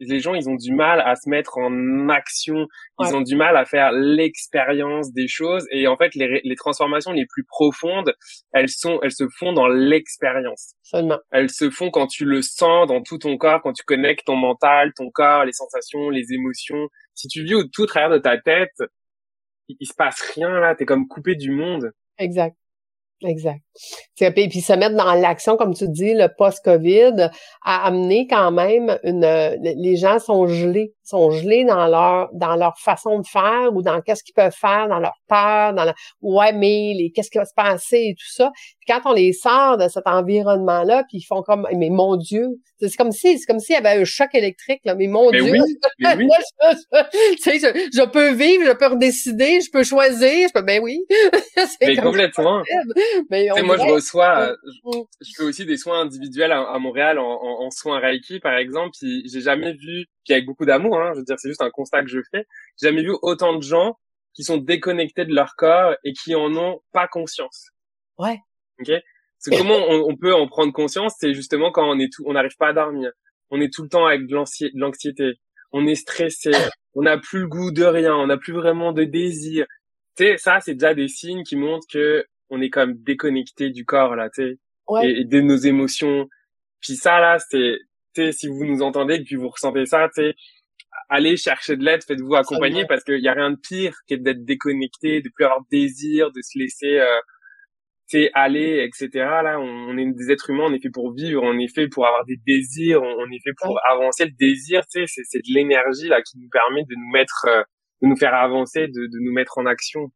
Les 0.00 0.18
gens, 0.18 0.34
ils 0.34 0.50
ont 0.50 0.56
du 0.56 0.72
mal 0.72 1.00
à 1.00 1.14
se 1.14 1.30
mettre 1.30 1.56
en 1.56 2.08
action, 2.08 2.66
ils 2.98 3.14
ont 3.14 3.20
du 3.20 3.36
mal 3.36 3.56
à 3.56 3.64
faire 3.64 3.92
l'expérience 3.92 5.12
des 5.12 5.28
choses 5.28 5.66
et 5.70 5.86
en 5.86 5.96
fait, 5.96 6.14
les, 6.16 6.40
les 6.42 6.56
transformations 6.56 7.12
les 7.12 7.26
plus 7.26 7.44
profondes, 7.44 8.12
elles 8.52 8.68
sont, 8.68 8.98
elles 9.02 9.12
se 9.12 9.24
font 9.38 9.52
dans 9.52 9.68
l'expérience. 9.68 10.74
Seulement. 10.82 11.20
Elles 11.30 11.48
se 11.48 11.70
font 11.70 11.90
quand 11.90 12.08
tu 12.08 12.24
le 12.24 12.42
sens 12.42 12.88
dans 12.88 13.02
tout 13.02 13.18
ton 13.18 13.38
corps, 13.38 13.62
quand 13.62 13.72
tu 13.72 13.84
connectes 13.84 14.26
ton 14.26 14.36
mental, 14.36 14.92
ton 14.96 15.10
corps, 15.10 15.44
les 15.44 15.52
sensations, 15.52 16.10
les 16.10 16.32
émotions. 16.32 16.88
Si 17.14 17.28
tu 17.28 17.44
vis 17.44 17.54
tout 17.72 17.82
au 17.82 17.86
travers 17.86 18.10
de 18.10 18.18
ta 18.18 18.36
tête, 18.36 18.76
il, 19.68 19.86
se 19.86 19.94
passe 19.94 20.20
rien 20.34 20.60
là, 20.60 20.74
t'es 20.74 20.84
comme 20.84 21.08
coupé 21.08 21.34
du 21.34 21.50
monde. 21.50 21.92
Exact. 22.18 22.56
Exact. 23.22 23.62
Et 24.20 24.48
puis 24.48 24.60
se 24.60 24.72
mettre 24.72 24.96
dans 24.96 25.14
l'action, 25.14 25.56
comme 25.56 25.72
tu 25.72 25.88
dis, 25.88 26.12
le 26.12 26.28
post-COVID, 26.36 27.30
a 27.64 27.86
amené 27.86 28.26
quand 28.28 28.50
même 28.50 28.98
une. 29.02 29.24
Les 29.62 29.96
gens 29.96 30.18
sont 30.18 30.46
gelés, 30.46 30.94
sont 31.04 31.30
gelés 31.30 31.64
dans 31.64 31.86
leur 31.86 32.30
dans 32.32 32.56
leur 32.56 32.78
façon 32.78 33.20
de 33.20 33.26
faire 33.26 33.74
ou 33.74 33.82
dans 33.82 34.00
qu'est-ce 34.00 34.22
qu'ils 34.22 34.34
peuvent 34.34 34.54
faire, 34.54 34.88
dans 34.88 34.98
leur 34.98 35.16
peur, 35.28 35.74
dans 35.74 35.84
la 35.84 35.94
ouais 36.22 36.52
mais 36.52 36.94
les 36.96 37.12
qu'est-ce 37.14 37.30
qui 37.30 37.38
va 37.38 37.44
se 37.44 37.54
passer 37.54 38.08
et 38.10 38.14
tout 38.14 38.30
ça. 38.30 38.50
Puis 38.54 38.86
quand 38.88 39.10
on 39.10 39.14
les 39.14 39.32
sort 39.32 39.76
de 39.76 39.88
cet 39.88 40.06
environnement-là, 40.06 41.04
puis 41.08 41.18
ils 41.18 41.24
font 41.24 41.42
comme 41.42 41.66
mais 41.76 41.90
mon 41.90 42.16
Dieu, 42.16 42.48
c'est 42.80 42.96
comme 42.96 43.12
si 43.12 43.38
c'est 43.38 43.46
comme 43.46 43.60
s'il 43.60 43.74
y 43.74 43.78
avait 43.78 44.00
un 44.00 44.04
choc 44.04 44.28
électrique 44.34 44.80
là, 44.84 44.94
mais 44.94 45.06
mon 45.06 45.30
Dieu, 45.30 45.42
oui, 45.42 45.60
mais 46.00 46.14
oui. 46.16 46.28
je, 47.44 47.88
je, 47.92 48.06
peux 48.06 48.32
vivre, 48.32 48.64
je 48.66 48.72
peux 48.72 48.86
redécider, 48.86 49.60
je 49.60 49.70
peux 49.70 49.84
choisir, 49.84 50.48
je 50.48 50.52
peux 50.52 50.62
ben 50.62 50.80
oui. 50.82 51.04
mais 51.80 51.96
complètement. 51.96 52.62
Mais 53.30 53.48
moi 53.62 53.76
je 53.76 53.92
reçois, 53.92 54.54
je, 54.64 54.98
je, 55.20 55.30
fais 55.36 55.44
aussi 55.44 55.66
des 55.66 55.76
soins 55.76 56.00
individuels 56.00 56.52
à, 56.52 56.78
Montréal 56.78 57.18
en, 57.18 57.24
en, 57.24 57.66
en, 57.66 57.70
soins 57.70 57.98
Reiki 57.98 58.40
par 58.40 58.56
exemple, 58.56 58.90
puis 58.98 59.22
j'ai 59.30 59.40
jamais 59.40 59.72
vu, 59.72 60.06
puis 60.24 60.34
avec 60.34 60.46
beaucoup 60.46 60.64
d'amour, 60.64 61.00
hein, 61.00 61.12
je 61.14 61.18
veux 61.18 61.24
dire 61.24 61.38
c'est 61.38 61.48
juste 61.48 61.62
un 61.62 61.70
constat 61.70 62.02
que 62.02 62.08
je 62.08 62.20
fais, 62.30 62.46
j'ai 62.80 62.88
jamais 62.88 63.02
vu 63.02 63.12
autant 63.22 63.56
de 63.56 63.62
gens 63.62 63.98
qui 64.34 64.42
sont 64.42 64.58
déconnectés 64.58 65.24
de 65.24 65.34
leur 65.34 65.54
corps 65.56 65.94
et 66.04 66.12
qui 66.12 66.34
en 66.34 66.54
ont 66.56 66.80
pas 66.92 67.06
conscience. 67.06 67.68
Ouais. 68.18 68.38
Ok? 68.80 68.90
Comment 69.50 69.78
on, 69.88 70.16
peut 70.16 70.34
en 70.34 70.46
prendre 70.48 70.72
conscience 70.72 71.14
C'est 71.18 71.34
justement 71.34 71.70
quand 71.70 71.88
on 71.88 71.98
est 71.98 72.10
tout, 72.12 72.24
on 72.26 72.32
n'arrive 72.32 72.56
pas 72.56 72.68
à 72.68 72.72
dormir. 72.72 73.12
On 73.50 73.60
est 73.60 73.72
tout 73.72 73.82
le 73.82 73.88
temps 73.88 74.06
avec 74.06 74.26
de 74.26 74.34
l'anxiété. 74.74 75.38
On 75.70 75.86
est 75.86 75.94
stressé. 75.94 76.50
On 76.94 77.02
n'a 77.02 77.18
plus 77.18 77.40
le 77.40 77.48
goût 77.48 77.70
de 77.70 77.84
rien. 77.84 78.14
On 78.14 78.26
n'a 78.26 78.38
plus 78.38 78.54
vraiment 78.54 78.92
de 78.92 79.04
désir. 79.04 79.66
Tu 80.16 80.24
sais, 80.24 80.36
ça, 80.38 80.60
c'est 80.60 80.74
déjà 80.74 80.94
des 80.94 81.08
signes 81.08 81.42
qui 81.44 81.56
montrent 81.56 81.86
que 81.92 82.24
on 82.48 82.60
est 82.60 82.70
quand 82.70 82.86
même 82.86 82.96
déconnecté 83.02 83.70
du 83.70 83.84
corps, 83.84 84.16
là, 84.16 84.30
tu 84.30 84.42
sais. 84.42 84.58
Et, 85.02 85.24
de 85.24 85.40
nos 85.40 85.56
émotions. 85.56 86.28
Puis 86.80 86.96
ça, 86.96 87.20
là, 87.20 87.38
c'est, 87.38 87.78
si 88.32 88.48
vous 88.48 88.64
nous 88.64 88.82
entendez 88.82 89.14
et 89.14 89.24
que 89.24 89.36
vous 89.36 89.48
ressentez 89.48 89.86
ça, 89.86 90.08
tu 90.14 90.22
sais, 90.22 90.34
allez 91.08 91.36
chercher 91.36 91.76
de 91.76 91.84
l'aide, 91.84 92.02
faites-vous 92.04 92.34
accompagner 92.34 92.84
parce 92.86 93.04
qu'il 93.04 93.20
y 93.20 93.28
a 93.28 93.32
rien 93.32 93.50
de 93.50 93.56
pire 93.56 93.94
que 94.08 94.14
d'être 94.14 94.44
déconnecté, 94.44 95.20
de 95.20 95.30
plus 95.34 95.44
avoir 95.44 95.60
de 95.60 95.66
désir, 95.70 96.30
de 96.30 96.40
se 96.42 96.58
laisser 96.58 96.98
euh, 96.98 97.20
c'est 98.06 98.30
aller, 98.34 98.84
etc. 98.84 99.08
Là, 99.14 99.58
on, 99.58 99.96
est 99.96 100.06
des 100.12 100.30
êtres 100.30 100.50
humains, 100.50 100.64
on 100.66 100.74
est 100.74 100.80
fait 100.80 100.90
pour 100.90 101.14
vivre, 101.14 101.42
on 101.42 101.58
est 101.58 101.72
fait 101.74 101.88
pour 101.88 102.06
avoir 102.06 102.24
des 102.26 102.36
désirs, 102.46 103.02
on, 103.02 103.30
est 103.30 103.42
fait 103.42 103.54
pour 103.60 103.78
avancer. 103.90 104.26
Le 104.26 104.32
désir, 104.38 104.82
tu 104.86 105.06
sais, 105.06 105.22
c'est 105.24 105.38
de 105.38 105.54
l'énergie 105.54 106.08
là 106.08 106.20
qui 106.22 106.38
nous 106.38 106.48
permet 106.50 106.82
de 106.82 106.94
nous 106.94 107.10
mettre, 107.12 107.46
euh, 107.48 107.62
de 108.02 108.08
nous 108.08 108.16
faire 108.16 108.34
avancer, 108.34 108.88
de, 108.88 109.06
de 109.06 109.18
nous 109.20 109.32
mettre 109.32 109.58
en 109.58 109.66
action. 109.66 110.12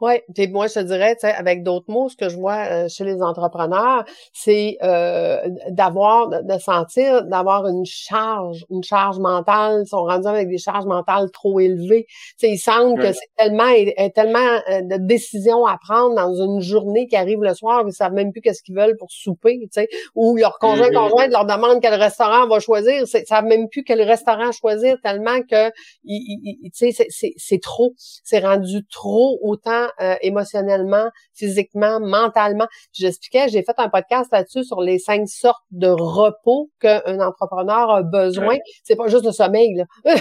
Oui, 0.00 0.14
puis 0.34 0.48
moi 0.48 0.66
je 0.66 0.74
te 0.74 0.80
dirais, 0.80 1.16
avec 1.22 1.62
d'autres 1.62 1.88
mots, 1.88 2.08
ce 2.08 2.16
que 2.16 2.28
je 2.28 2.36
vois 2.36 2.66
euh, 2.68 2.88
chez 2.88 3.04
les 3.04 3.22
entrepreneurs, 3.22 4.04
c'est 4.32 4.76
euh, 4.82 5.38
d'avoir, 5.68 6.28
de, 6.28 6.58
sentir, 6.58 7.24
d'avoir 7.24 7.66
une 7.68 7.84
charge, 7.86 8.64
une 8.70 8.82
charge 8.82 9.20
mentale. 9.20 9.82
Ils 9.84 9.88
sont 9.88 10.02
rendus 10.02 10.26
avec 10.26 10.48
des 10.48 10.58
charges 10.58 10.86
mentales 10.86 11.30
trop 11.30 11.60
élevées. 11.60 12.06
T'sais, 12.36 12.50
ils 12.50 12.58
sentent 12.58 12.98
que 12.98 13.12
c'est 13.12 13.30
tellement, 13.36 13.72
tellement 14.14 14.38
euh, 14.70 14.82
de 14.82 14.96
décisions 15.06 15.64
à 15.64 15.78
prendre 15.78 16.16
dans 16.16 16.34
une 16.34 16.60
journée 16.60 17.06
qui 17.06 17.14
arrive 17.16 17.42
le 17.42 17.54
soir, 17.54 17.84
ils 17.86 17.92
savent 17.92 18.12
même 18.14 18.32
plus 18.32 18.40
qu'est-ce 18.40 18.62
qu'ils 18.64 18.74
veulent 18.74 18.96
pour 18.96 19.10
souper, 19.12 19.60
sais, 19.70 19.88
ou 20.16 20.36
leur 20.36 20.58
conjoint 20.58 20.90
conjoint 20.90 21.28
leur 21.28 21.46
demande 21.46 21.80
quel 21.80 21.94
restaurant 21.94 22.44
on 22.44 22.48
va 22.48 22.58
choisir, 22.58 23.04
ils 23.04 23.26
savent 23.26 23.44
même 23.44 23.68
plus 23.68 23.84
quel 23.84 24.02
restaurant 24.02 24.50
choisir 24.52 24.96
tellement 25.02 25.40
que, 25.42 25.70
c'est 26.72 27.60
trop, 27.62 27.94
c'est 27.96 28.40
rendu 28.40 28.84
trop 28.90 29.38
autant 29.42 29.83
euh, 30.00 30.16
émotionnellement, 30.22 31.08
physiquement, 31.34 32.00
mentalement. 32.00 32.66
J'expliquais, 32.92 33.48
j'ai 33.48 33.62
fait 33.62 33.74
un 33.78 33.88
podcast 33.88 34.30
là-dessus 34.32 34.64
sur 34.64 34.80
les 34.80 34.98
cinq 34.98 35.28
sortes 35.28 35.62
de 35.70 35.88
repos 35.88 36.70
qu'un 36.80 37.20
entrepreneur 37.20 37.90
a 37.90 38.02
besoin. 38.02 38.56
C'est 38.82 38.96
pas 38.96 39.08
juste 39.08 39.24
le 39.24 39.32
sommeil, 39.32 39.74
là. 39.74 39.84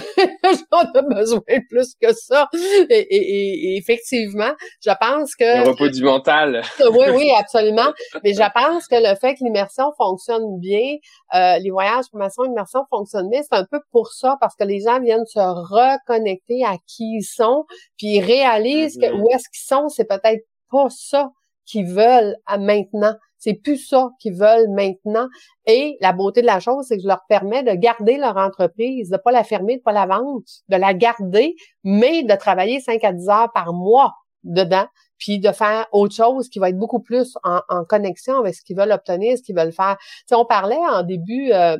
On 0.71 0.99
a 0.99 1.01
besoin 1.01 1.41
plus 1.69 1.93
que 2.01 2.13
ça. 2.13 2.47
Et, 2.89 3.77
effectivement, 3.77 4.51
je 4.81 4.91
pense 4.99 5.35
que... 5.35 5.63
Le 5.63 5.69
repos 5.69 5.89
du 5.89 6.03
mental. 6.03 6.61
oui, 6.79 7.05
oui, 7.15 7.31
absolument. 7.37 7.91
Mais 8.23 8.33
je 8.33 8.51
pense 8.53 8.87
que 8.87 8.95
le 8.95 9.15
fait 9.15 9.35
que 9.35 9.43
l'immersion 9.43 9.91
fonctionne 9.97 10.59
bien, 10.59 10.95
euh, 11.33 11.57
les 11.59 11.69
voyages, 11.69 12.05
formation, 12.11 12.45
immersion 12.45 12.81
fonctionnent 12.89 13.29
bien, 13.29 13.41
c'est 13.41 13.57
un 13.57 13.65
peu 13.69 13.79
pour 13.91 14.11
ça, 14.11 14.37
parce 14.39 14.55
que 14.55 14.63
les 14.63 14.81
gens 14.81 14.99
viennent 14.99 15.25
se 15.25 15.39
reconnecter 15.39 16.63
à 16.63 16.75
qui 16.87 17.17
ils 17.17 17.23
sont, 17.23 17.65
puis 17.97 18.15
ils 18.15 18.21
réalisent 18.21 18.97
que, 18.97 19.05
mm-hmm. 19.05 19.21
où 19.21 19.29
est-ce 19.31 19.49
qu'ils 19.53 19.65
sont, 19.65 19.89
c'est 19.89 20.05
peut-être 20.07 20.45
pas 20.71 20.87
ça 20.89 21.31
qu'ils 21.65 21.87
veulent 21.87 22.35
à 22.45 22.57
maintenant. 22.57 23.15
C'est 23.37 23.53
plus 23.53 23.77
ça 23.77 24.09
qu'ils 24.19 24.35
veulent 24.35 24.69
maintenant. 24.69 25.27
Et 25.65 25.97
la 26.01 26.13
beauté 26.13 26.41
de 26.41 26.45
la 26.45 26.59
chose, 26.59 26.85
c'est 26.87 26.97
que 26.97 27.03
je 27.03 27.07
leur 27.07 27.21
permets 27.27 27.63
de 27.63 27.73
garder 27.73 28.17
leur 28.17 28.37
entreprise, 28.37 29.09
de 29.09 29.17
pas 29.17 29.31
la 29.31 29.43
fermer, 29.43 29.77
de 29.77 29.81
pas 29.81 29.91
la 29.91 30.05
vendre, 30.05 30.41
de 30.69 30.75
la 30.77 30.93
garder, 30.93 31.55
mais 31.83 32.23
de 32.23 32.35
travailler 32.35 32.79
5 32.79 33.03
à 33.03 33.11
10 33.11 33.29
heures 33.29 33.51
par 33.53 33.73
mois 33.73 34.13
dedans, 34.43 34.85
puis 35.17 35.39
de 35.39 35.51
faire 35.51 35.87
autre 35.91 36.15
chose 36.15 36.49
qui 36.49 36.59
va 36.59 36.69
être 36.69 36.77
beaucoup 36.77 37.01
plus 37.01 37.37
en, 37.43 37.61
connexion 37.85 38.37
avec 38.37 38.55
ce 38.55 38.61
qu'ils 38.63 38.77
veulent 38.77 38.91
obtenir, 38.91 39.37
ce 39.37 39.43
qu'ils 39.43 39.55
veulent 39.55 39.73
faire. 39.73 39.97
Tu 40.27 40.35
on 40.35 40.45
parlait 40.45 40.75
en 40.75 41.03
début 41.03 41.51
euh, 41.51 41.77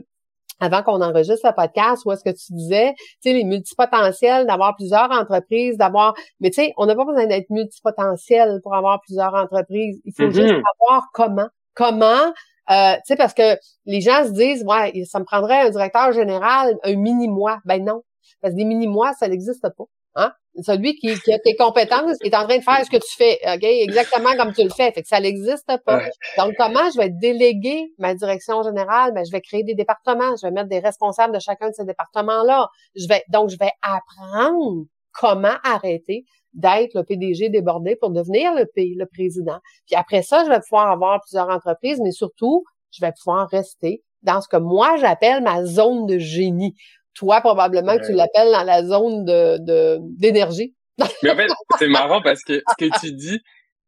avant 0.59 0.83
qu'on 0.83 1.01
enregistre 1.01 1.47
le 1.47 1.53
podcast, 1.55 2.03
où 2.05 2.11
est-ce 2.11 2.23
que 2.23 2.29
tu 2.29 2.53
disais, 2.53 2.93
tu 2.97 3.29
sais, 3.29 3.33
les 3.33 3.43
multipotentiels, 3.43 4.45
d'avoir 4.45 4.75
plusieurs 4.75 5.11
entreprises, 5.11 5.77
d'avoir, 5.77 6.13
mais 6.39 6.49
tu 6.49 6.61
sais, 6.61 6.73
on 6.77 6.85
n'a 6.85 6.95
pas 6.95 7.05
besoin 7.05 7.25
d'être 7.25 7.49
multipotentiel 7.49 8.59
pour 8.63 8.75
avoir 8.75 9.01
plusieurs 9.01 9.33
entreprises. 9.33 9.99
Il 10.05 10.13
faut 10.13 10.29
juste 10.29 10.53
mm-hmm. 10.53 10.63
savoir 10.79 11.09
comment. 11.13 11.47
Comment, 11.75 12.33
euh, 12.69 12.95
tu 12.95 13.01
sais, 13.05 13.15
parce 13.15 13.33
que 13.33 13.57
les 13.85 14.01
gens 14.01 14.25
se 14.25 14.31
disent, 14.31 14.63
ouais, 14.63 15.03
ça 15.05 15.19
me 15.19 15.25
prendrait 15.25 15.61
un 15.61 15.69
directeur 15.69 16.11
général, 16.11 16.77
un 16.83 16.95
mini-mois. 16.95 17.59
Ben 17.65 17.83
non. 17.83 18.03
Parce 18.41 18.53
que 18.53 18.57
des 18.57 18.65
mini-mois, 18.65 19.13
ça 19.13 19.27
n'existe 19.27 19.67
pas. 19.75 19.85
Hein? 20.15 20.31
Celui 20.61 20.95
qui, 20.95 21.13
qui, 21.19 21.33
a 21.33 21.39
tes 21.39 21.55
compétences 21.55 22.17
est 22.23 22.35
en 22.35 22.45
train 22.45 22.57
de 22.57 22.63
faire 22.63 22.85
ce 22.85 22.89
que 22.89 22.97
tu 22.97 23.15
fais, 23.17 23.39
OK? 23.45 23.63
Exactement 23.63 24.35
comme 24.37 24.53
tu 24.53 24.63
le 24.63 24.69
fais. 24.69 24.91
Fait 24.91 25.01
que 25.01 25.07
ça 25.07 25.19
n'existe 25.19 25.71
pas. 25.85 26.01
Donc, 26.37 26.53
comment 26.57 26.91
je 26.93 26.99
vais 26.99 27.09
déléguer 27.09 27.91
ma 27.97 28.13
direction 28.13 28.61
générale? 28.61 29.13
Ben, 29.13 29.25
je 29.25 29.31
vais 29.31 29.41
créer 29.41 29.63
des 29.63 29.73
départements. 29.73 30.35
Je 30.41 30.45
vais 30.45 30.51
mettre 30.51 30.69
des 30.69 30.79
responsables 30.79 31.33
de 31.33 31.39
chacun 31.39 31.69
de 31.69 31.73
ces 31.73 31.85
départements-là. 31.85 32.67
Je 32.95 33.07
vais, 33.07 33.23
donc, 33.29 33.49
je 33.49 33.57
vais 33.57 33.71
apprendre 33.81 34.85
comment 35.11 35.55
arrêter 35.63 36.23
d'être 36.53 36.93
le 36.95 37.03
PDG 37.03 37.49
débordé 37.49 37.95
pour 37.95 38.11
devenir 38.11 38.53
le, 38.53 38.65
le 38.75 39.05
président. 39.05 39.59
Puis 39.87 39.95
après 39.95 40.21
ça, 40.21 40.43
je 40.45 40.49
vais 40.49 40.59
pouvoir 40.59 40.91
avoir 40.91 41.19
plusieurs 41.21 41.49
entreprises, 41.49 41.99
mais 42.03 42.11
surtout, 42.11 42.63
je 42.91 43.03
vais 43.03 43.11
pouvoir 43.23 43.47
rester 43.49 44.03
dans 44.21 44.41
ce 44.41 44.47
que 44.47 44.57
moi 44.57 44.95
j'appelle 44.97 45.43
ma 45.43 45.65
zone 45.65 46.05
de 46.05 46.17
génie. 46.17 46.75
Toi, 47.15 47.41
probablement 47.41 47.97
que 47.97 48.05
tu 48.05 48.13
l'appelles 48.13 48.51
dans 48.51 48.63
la 48.63 48.83
zone 48.83 49.25
de 49.25 49.97
d'énergie. 50.17 50.75
Mais 51.23 51.31
en 51.31 51.35
fait, 51.35 51.47
c'est 51.79 51.87
marrant 51.87 52.21
parce 52.21 52.43
que 52.43 52.61
ce 52.67 52.85
que 52.85 52.99
tu 52.99 53.13
dis, 53.13 53.39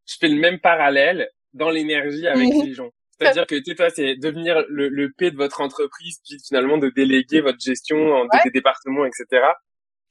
je 0.05 0.15
fais 0.19 0.27
le 0.27 0.39
même 0.39 0.59
parallèle 0.59 1.29
dans 1.53 1.69
l'énergie 1.69 2.27
avec 2.27 2.47
mhm. 2.47 2.65
les 2.65 2.73
gens. 2.73 2.89
C'est-à-dire 3.17 3.47
que 3.47 3.55
tu 3.55 3.75
toi, 3.75 3.89
c'est 3.89 4.15
devenir 4.15 4.63
le, 4.67 4.89
le 4.89 5.11
P 5.11 5.31
de 5.31 5.37
votre 5.37 5.61
entreprise, 5.61 6.19
puis 6.27 6.37
finalement 6.45 6.77
de 6.77 6.89
déléguer 6.89 7.41
votre 7.41 7.59
gestion 7.59 8.13
en 8.13 8.25
des 8.43 8.51
départements, 8.51 9.05
etc. 9.05 9.41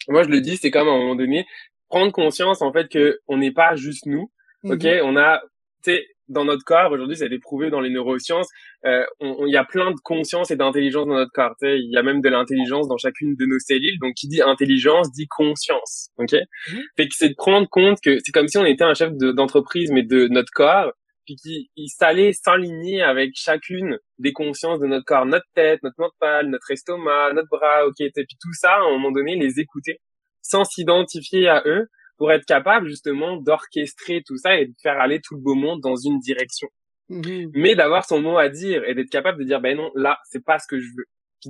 Moi, 0.08 0.22
je 0.22 0.28
le 0.28 0.40
dis, 0.40 0.56
c'est 0.56 0.70
comme 0.70 0.88
à 0.88 0.92
un 0.92 0.98
moment 0.98 1.14
donné 1.14 1.46
prendre 1.88 2.12
conscience 2.12 2.62
en 2.62 2.72
fait 2.72 2.88
que 2.88 3.20
on 3.28 3.36
n'est 3.36 3.52
pas 3.52 3.76
juste 3.76 4.06
nous. 4.06 4.30
Ok, 4.64 4.84
mhm. 4.84 5.00
on 5.04 5.16
a, 5.16 5.42
tu 5.84 5.92
sais, 5.92 6.06
dans 6.28 6.44
notre 6.44 6.64
corps, 6.64 6.90
aujourd'hui, 6.92 7.16
ça 7.16 7.24
a 7.24 7.26
été 7.26 7.38
prouvé 7.38 7.70
dans 7.70 7.80
les 7.80 7.90
neurosciences, 7.90 8.48
euh, 8.84 9.04
il 9.20 9.52
y 9.52 9.56
a 9.56 9.64
plein 9.64 9.90
de 9.90 10.00
conscience 10.02 10.50
et 10.50 10.56
d'intelligence 10.56 11.06
dans 11.06 11.14
notre 11.14 11.32
corps. 11.32 11.54
Il 11.62 11.90
y 11.90 11.96
a 11.96 12.02
même 12.02 12.20
de 12.20 12.28
l'intelligence 12.28 12.88
dans 12.88 12.96
chacune 12.96 13.34
de 13.36 13.46
nos 13.46 13.58
cellules. 13.58 13.98
Donc, 14.00 14.14
qui 14.14 14.28
dit 14.28 14.42
intelligence 14.42 15.12
dit 15.12 15.26
conscience. 15.28 16.08
Ok? 16.18 16.32
Mmh. 16.32 16.76
Fait 16.96 17.08
que 17.08 17.14
c'est 17.14 17.28
de 17.30 17.34
prendre 17.34 17.68
compte 17.68 17.98
que 18.02 18.18
c'est 18.24 18.32
comme 18.32 18.48
si 18.48 18.58
on 18.58 18.64
était 18.64 18.84
un 18.84 18.94
chef 18.94 19.12
d'entreprise, 19.12 19.90
mais 19.90 20.02
de 20.02 20.28
notre 20.28 20.50
corps, 20.52 20.92
puis 21.24 21.36
qui 21.36 21.88
s'allait 21.88 22.32
s'aligner 22.32 23.02
avec 23.02 23.32
chacune 23.34 23.98
des 24.18 24.32
consciences 24.32 24.78
de 24.80 24.86
notre 24.86 25.04
corps, 25.04 25.26
notre 25.26 25.46
tête, 25.54 25.82
notre 25.82 25.98
mental, 25.98 26.48
notre 26.48 26.70
estomac, 26.70 27.32
notre 27.32 27.48
bras, 27.48 27.86
ok, 27.86 28.00
et 28.00 28.10
puis 28.12 28.36
tout 28.40 28.52
ça, 28.52 28.72
à 28.72 28.80
un 28.80 28.90
moment 28.90 29.10
donné, 29.10 29.36
les 29.36 29.58
écouter 29.58 30.00
sans 30.42 30.64
s'identifier 30.64 31.48
à 31.48 31.62
eux 31.64 31.88
pour 32.24 32.32
être 32.32 32.46
capable 32.46 32.88
justement 32.88 33.36
d'orchestrer 33.36 34.22
tout 34.26 34.38
ça 34.38 34.58
et 34.58 34.64
de 34.64 34.72
faire 34.82 34.98
aller 34.98 35.20
tout 35.20 35.34
le 35.34 35.42
beau 35.42 35.54
monde 35.54 35.82
dans 35.82 35.94
une 35.94 36.18
direction. 36.20 36.68
Mhm. 37.10 37.50
Mais 37.52 37.74
d'avoir 37.74 38.06
son 38.06 38.22
mot 38.22 38.38
à 38.38 38.48
dire 38.48 38.82
et 38.84 38.94
d'être 38.94 39.10
capable 39.10 39.40
de 39.40 39.44
dire 39.44 39.60
ben 39.60 39.76
non 39.76 39.90
là 39.94 40.16
c'est 40.30 40.42
pas 40.42 40.58
ce 40.58 40.66
que 40.66 40.80
je 40.80 40.88
veux. 40.96 41.04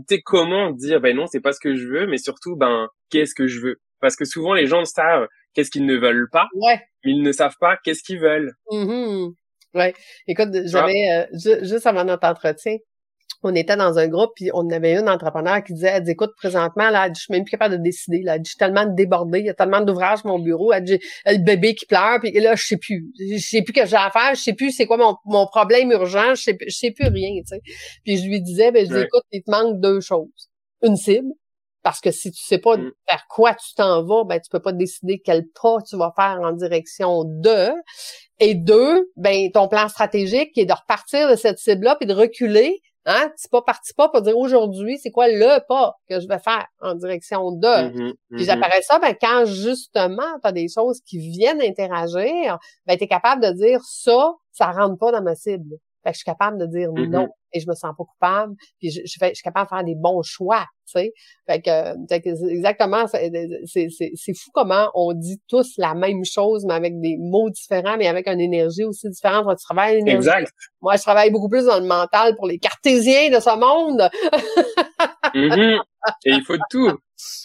Sais 0.08 0.20
comment 0.20 0.72
dire 0.72 1.00
ben 1.00 1.14
non 1.14 1.28
c'est 1.28 1.38
pas 1.38 1.52
ce 1.52 1.60
que 1.60 1.76
je 1.76 1.86
veux 1.86 2.08
mais 2.08 2.18
surtout 2.18 2.56
ben 2.56 2.88
qu'est-ce 3.08 3.36
que 3.36 3.46
je 3.46 3.60
veux? 3.60 3.76
Parce 4.00 4.16
que 4.16 4.24
souvent 4.24 4.52
les 4.52 4.66
gens 4.66 4.84
savent 4.84 5.28
qu'est-ce 5.52 5.70
qu'ils 5.70 5.86
ne 5.86 5.94
veulent 5.94 6.28
pas 6.32 6.48
ouais. 6.54 6.80
mais 7.04 7.12
ils 7.12 7.22
ne 7.22 7.30
savent 7.30 7.56
pas 7.60 7.76
qu'est-ce 7.84 8.02
qu'ils 8.02 8.18
veulent. 8.18 8.52
Mhm. 8.72 9.32
Ouais. 9.74 9.94
Écoute 10.26 10.48
j'avais 10.64 11.08
euh, 11.08 11.60
juste 11.62 11.86
avant 11.86 12.02
notre 12.02 12.26
entretien 12.26 12.78
on 13.44 13.54
était 13.54 13.76
dans 13.76 13.98
un 13.98 14.08
groupe, 14.08 14.32
puis 14.34 14.50
on 14.52 14.68
avait 14.70 14.98
une 14.98 15.08
entrepreneur 15.08 15.62
qui 15.62 15.74
disait, 15.74 15.92
elle 15.94 16.02
dit, 16.04 16.12
écoute, 16.12 16.32
présentement, 16.36 16.90
là, 16.90 17.08
je 17.08 17.20
suis 17.20 17.32
même 17.32 17.44
plus 17.44 17.52
capable 17.52 17.78
de 17.78 17.82
décider, 17.82 18.22
là, 18.22 18.38
je 18.38 18.48
suis 18.48 18.56
tellement 18.56 18.86
débordée, 18.86 19.40
il 19.40 19.46
y 19.46 19.50
a 19.50 19.54
tellement 19.54 19.80
d'ouvrages 19.80 20.24
mon 20.24 20.38
bureau, 20.38 20.72
elle 20.72 20.84
dit, 20.84 20.98
le 21.26 21.38
bébé 21.38 21.74
qui 21.74 21.86
pleure, 21.86 22.20
puis 22.20 22.32
là, 22.32 22.56
je 22.56 22.64
sais 22.66 22.76
plus, 22.76 23.06
je 23.18 23.38
sais 23.38 23.62
plus 23.62 23.72
que 23.72 23.86
j'ai 23.86 23.96
à 23.96 24.10
faire, 24.10 24.34
je 24.34 24.40
sais 24.40 24.54
plus 24.54 24.72
c'est 24.72 24.86
quoi 24.86 24.96
mon, 24.96 25.16
mon 25.24 25.46
problème 25.46 25.90
urgent, 25.92 26.34
je 26.34 26.42
sais, 26.42 26.58
je 26.66 26.74
sais 26.74 26.90
plus 26.90 27.08
rien, 27.08 27.40
tu 27.40 27.48
sais. 27.48 27.60
Puis 28.04 28.18
je 28.18 28.28
lui 28.28 28.40
disais, 28.40 28.72
ben, 28.72 28.86
je 28.86 28.92
dis, 28.92 29.00
écoute, 29.00 29.24
il 29.32 29.42
te 29.42 29.50
manque 29.50 29.80
deux 29.80 30.00
choses. 30.00 30.50
Une 30.82 30.96
cible, 30.96 31.32
parce 31.84 32.00
que 32.00 32.10
si 32.10 32.32
tu 32.32 32.42
sais 32.42 32.58
pas 32.58 32.76
mm. 32.76 32.90
vers 33.08 33.26
quoi 33.28 33.54
tu 33.54 33.74
t'en 33.74 34.02
vas, 34.02 34.24
ben 34.24 34.40
tu 34.40 34.48
peux 34.50 34.60
pas 34.60 34.72
décider 34.72 35.20
quel 35.24 35.46
pas 35.48 35.76
tu 35.88 35.96
vas 35.96 36.12
faire 36.16 36.40
en 36.42 36.52
direction 36.52 37.24
de. 37.24 37.70
Et 38.40 38.54
deux, 38.54 39.12
ben 39.16 39.52
ton 39.52 39.68
plan 39.68 39.88
stratégique 39.88 40.52
qui 40.54 40.60
est 40.60 40.66
de 40.66 40.72
repartir 40.72 41.30
de 41.30 41.36
cette 41.36 41.58
cible-là 41.58 41.94
puis 41.96 42.06
de 42.06 42.14
reculer 42.14 42.80
Hein? 43.06 43.30
C'est 43.36 43.50
pas 43.50 43.62
parti 43.62 43.92
pas 43.92 44.08
pour 44.08 44.22
dire 44.22 44.36
aujourd'hui, 44.38 44.98
c'est 44.98 45.10
quoi 45.10 45.28
le 45.28 45.58
pas 45.68 45.94
que 46.08 46.20
je 46.20 46.26
vais 46.26 46.38
faire 46.38 46.66
en 46.80 46.94
direction 46.94 47.52
de. 47.52 47.66
Mm-hmm, 47.66 48.12
Puis 48.30 48.42
mm-hmm. 48.42 48.46
j'apparaît 48.46 48.82
ça, 48.82 48.98
ben, 48.98 49.14
quand 49.20 49.44
justement 49.44 50.38
tu 50.42 50.48
as 50.48 50.52
des 50.52 50.68
choses 50.68 51.00
qui 51.02 51.18
viennent 51.18 51.60
interagir, 51.60 52.58
ben, 52.86 52.96
tu 52.96 53.04
es 53.04 53.08
capable 53.08 53.42
de 53.44 53.50
dire 53.50 53.80
ça, 53.84 54.32
ça 54.52 54.70
rentre 54.70 54.98
pas 54.98 55.12
dans 55.12 55.22
ma 55.22 55.34
cible. 55.34 55.76
Fait 56.04 56.10
que 56.10 56.14
je 56.14 56.18
suis 56.18 56.24
capable 56.24 56.58
de 56.58 56.66
dire 56.66 56.90
mm-hmm. 56.90 57.10
non 57.10 57.28
et 57.54 57.60
je 57.60 57.66
me 57.68 57.74
sens 57.74 57.94
pas 57.96 58.04
coupable. 58.04 58.54
Puis 58.78 58.90
je, 58.90 59.00
je, 59.04 59.14
fais, 59.18 59.30
je 59.30 59.36
suis 59.36 59.42
capable 59.42 59.66
de 59.66 59.76
faire 59.76 59.84
des 59.84 59.94
bons 59.94 60.22
choix, 60.22 60.66
tu 60.86 60.98
sais. 60.98 61.12
Fait 61.48 61.62
que, 61.62 62.50
exactement, 62.50 63.06
c'est 63.06 64.34
fou 64.34 64.50
comment 64.52 64.90
on 64.94 65.12
dit 65.14 65.40
tous 65.48 65.74
la 65.78 65.94
même 65.94 66.24
chose, 66.24 66.64
mais 66.66 66.74
avec 66.74 67.00
des 67.00 67.16
mots 67.18 67.50
différents, 67.50 67.96
mais 67.96 68.08
avec 68.08 68.28
une 68.28 68.40
énergie 68.40 68.84
aussi 68.84 69.08
différente. 69.08 69.44
Toi, 69.44 69.56
tu 69.56 69.64
travailles 69.64 69.96
l'énergie. 69.96 70.28
Exact. 70.28 70.52
Moi, 70.82 70.96
je 70.96 71.02
travaille 71.02 71.30
beaucoup 71.30 71.48
plus 71.48 71.64
dans 71.64 71.78
le 71.78 71.86
mental 71.86 72.34
pour 72.36 72.46
les 72.46 72.58
cartésiens 72.58 73.30
de 73.30 73.40
ce 73.40 73.56
monde. 73.58 74.10
Mm-hmm. 75.34 75.80
Et 76.26 76.30
il 76.30 76.44
faut 76.44 76.56
tout. 76.70 76.92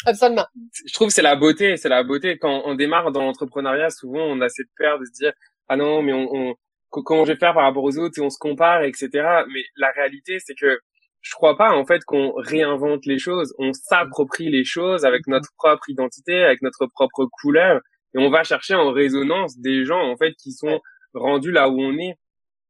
Absolument. 0.06 0.46
Je 0.86 0.94
trouve 0.94 1.08
que 1.08 1.14
c'est 1.14 1.22
la 1.22 1.36
beauté, 1.36 1.78
c'est 1.78 1.90
la 1.90 2.04
beauté. 2.04 2.38
Quand 2.38 2.64
on 2.66 2.76
démarre 2.76 3.12
dans 3.12 3.22
l'entrepreneuriat, 3.22 3.90
souvent 3.90 4.24
on 4.24 4.42
a 4.42 4.50
cette 4.50 4.68
peur 4.78 5.00
de 5.00 5.06
se 5.06 5.12
dire 5.12 5.32
ah 5.70 5.78
non 5.78 6.02
mais 6.02 6.14
on, 6.14 6.28
on 6.32 6.56
comment 6.90 7.26
je 7.26 7.34
vais 7.34 7.40
faire 7.40 7.54
par 7.54 7.64
rapport 7.64 7.84
aux 7.84 7.98
autres 7.98 8.20
et 8.20 8.22
on 8.22 8.30
se 8.30 8.40
compare, 8.40 8.84
etc. 8.84 9.10
Mais 9.54 9.64
la 9.78 9.92
réalité, 9.92 10.40
c'est 10.40 10.56
que 10.56 10.80
je 11.22 11.32
crois 11.34 11.58
pas 11.58 11.72
en 11.72 11.86
fait 11.86 12.04
qu'on 12.06 12.34
réinvente 12.36 13.06
les 13.06 13.20
choses, 13.20 13.54
on 13.58 13.74
s'approprie 13.74 14.50
les 14.50 14.64
choses 14.64 15.06
avec 15.06 15.28
notre 15.28 15.50
propre 15.58 15.90
identité, 15.90 16.44
avec 16.44 16.62
notre 16.62 16.88
propre 16.88 17.28
couleur, 17.42 17.82
et 18.16 18.20
on 18.20 18.30
va 18.30 18.44
chercher 18.44 18.76
en 18.76 18.92
résonance 18.92 19.58
des 19.60 19.86
gens 19.86 20.02
en 20.02 20.18
fait 20.18 20.34
qui 20.36 20.52
sont 20.54 20.80
rendus 21.14 21.52
là 21.52 21.70
où 21.70 21.80
on 21.80 21.98
est. 21.98 22.16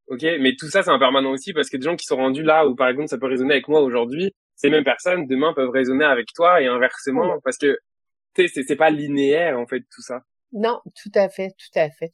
Ok, 0.08 0.22
mais 0.40 0.56
tout 0.58 0.68
ça 0.68 0.82
c'est 0.82 0.90
impermanent 0.90 1.30
aussi 1.30 1.52
parce 1.52 1.70
que 1.70 1.76
des 1.76 1.84
gens 1.84 1.96
qui 1.96 2.06
sont 2.06 2.16
rendus 2.16 2.42
là 2.42 2.66
où 2.66 2.74
par 2.74 2.88
exemple 2.88 3.08
ça 3.08 3.18
peut 3.18 3.28
résonner 3.28 3.52
avec 3.54 3.68
moi 3.68 3.80
aujourd'hui, 3.80 4.34
ces 4.56 4.68
mêmes 4.70 4.84
personnes 4.84 5.26
demain 5.26 5.52
peuvent 5.54 5.70
résonner 5.70 6.04
avec 6.04 6.28
toi 6.34 6.60
et 6.60 6.66
inversement 6.66 7.38
parce 7.44 7.56
que 7.58 7.78
sais 8.36 8.48
c'est 8.48 8.76
pas 8.76 8.90
linéaire 8.90 9.58
en 9.58 9.66
fait 9.66 9.80
tout 9.80 10.02
ça. 10.02 10.22
Non, 10.52 10.80
tout 11.00 11.12
à 11.14 11.28
fait, 11.28 11.50
tout 11.50 11.78
à 11.78 11.90
fait. 11.90 12.10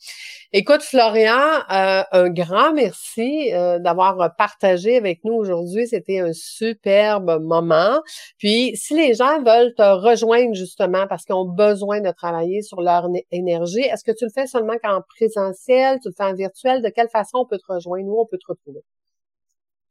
Écoute, 0.52 0.82
Florian, 0.82 1.62
euh, 1.70 2.02
un 2.12 2.28
grand 2.28 2.74
merci 2.74 3.52
euh, 3.54 3.78
d'avoir 3.78 4.36
partagé 4.36 4.98
avec 4.98 5.24
nous 5.24 5.32
aujourd'hui. 5.32 5.86
C'était 5.86 6.18
un 6.18 6.34
superbe 6.34 7.40
moment. 7.40 8.02
Puis, 8.38 8.76
si 8.76 8.94
les 8.94 9.14
gens 9.14 9.42
veulent 9.42 9.74
te 9.74 9.82
rejoindre 9.82 10.54
justement 10.54 11.06
parce 11.06 11.24
qu'ils 11.24 11.34
ont 11.34 11.48
besoin 11.48 12.00
de 12.02 12.10
travailler 12.10 12.60
sur 12.60 12.82
leur 12.82 13.08
énergie, 13.32 13.80
est-ce 13.80 14.04
que 14.04 14.16
tu 14.16 14.26
le 14.26 14.30
fais 14.30 14.46
seulement 14.46 14.76
qu'en 14.82 15.00
présentiel, 15.16 15.98
tu 16.02 16.08
le 16.08 16.14
fais 16.14 16.24
en 16.24 16.34
virtuel? 16.34 16.82
De 16.82 16.90
quelle 16.90 17.08
façon 17.08 17.38
on 17.38 17.46
peut 17.46 17.58
te 17.58 17.72
rejoindre? 17.72 18.08
Où 18.08 18.20
on 18.20 18.26
peut 18.26 18.38
te 18.38 18.46
retrouver? 18.48 18.80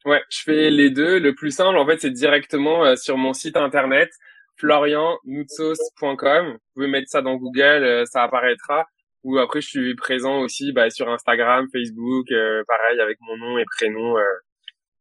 Ouais, 0.05 0.21
je 0.29 0.43
fais 0.43 0.69
les 0.69 0.91
deux. 0.91 1.19
Le 1.19 1.33
plus 1.33 1.49
simple, 1.49 1.77
en 1.77 1.85
fait, 1.87 1.99
c'est 1.99 2.11
directement 2.11 2.85
euh, 2.85 2.95
sur 2.95 3.17
mon 3.17 3.33
site 3.33 3.57
internet 3.57 4.11
floriannoutsos.com. 4.57 6.53
Vous 6.53 6.59
pouvez 6.73 6.87
mettre 6.87 7.09
ça 7.09 7.21
dans 7.21 7.35
Google, 7.35 7.83
euh, 7.83 8.05
ça 8.05 8.23
apparaîtra. 8.23 8.85
Ou 9.23 9.37
après, 9.39 9.61
je 9.61 9.67
suis 9.67 9.95
présent 9.95 10.41
aussi 10.41 10.71
bah, 10.71 10.89
sur 10.89 11.09
Instagram, 11.09 11.67
Facebook, 11.71 12.31
euh, 12.31 12.63
pareil, 12.67 12.99
avec 12.99 13.17
mon 13.21 13.37
nom 13.37 13.57
et 13.57 13.65
prénom. 13.77 14.17
Euh, 14.17 14.23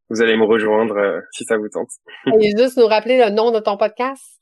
vous 0.09 0.23
allez 0.23 0.37
me 0.37 0.45
rejoindre 0.45 1.23
si 1.33 1.45
ça 1.45 1.57
vous 1.57 1.69
tente. 1.69 1.91
Et 2.43 2.53
juste 2.57 2.77
nous 2.77 2.87
rappeler 2.87 3.19
le 3.19 3.31
nom 3.31 3.51
de 3.51 3.61
ton 3.61 3.77
podcast? 3.77 4.41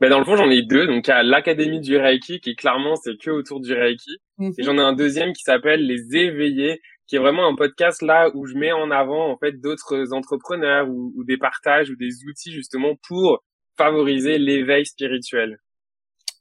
Ben 0.00 0.10
dans 0.10 0.20
le 0.20 0.24
fond, 0.24 0.36
j'en 0.36 0.50
ai 0.50 0.62
deux. 0.62 0.86
Donc, 0.86 1.08
il 1.08 1.10
y 1.10 1.12
a 1.12 1.24
l'Académie 1.24 1.80
du 1.80 1.96
Reiki, 1.96 2.40
qui 2.40 2.54
clairement, 2.54 2.94
c'est 2.94 3.16
que 3.16 3.30
autour 3.30 3.60
du 3.60 3.72
Reiki. 3.74 4.18
Mhm. 4.38 4.52
Et 4.56 4.62
j'en 4.62 4.78
ai 4.78 4.82
un 4.82 4.92
deuxième 4.92 5.32
qui 5.32 5.42
s'appelle 5.42 5.84
Les 5.84 6.16
Éveillés, 6.16 6.80
qui 7.08 7.16
est 7.16 7.18
vraiment 7.18 7.48
un 7.48 7.56
podcast 7.56 8.02
là 8.02 8.30
où 8.34 8.46
je 8.46 8.54
mets 8.54 8.70
en 8.70 8.92
avant, 8.92 9.28
en 9.30 9.36
fait, 9.38 9.60
d'autres 9.60 10.12
entrepreneurs 10.12 10.88
ou, 10.88 11.12
ou, 11.16 11.24
des 11.24 11.38
partages 11.38 11.90
ou 11.90 11.96
des 11.96 12.24
outils, 12.28 12.52
justement, 12.52 12.94
pour 13.08 13.42
favoriser 13.78 14.38
l'éveil 14.38 14.84
spirituel. 14.84 15.58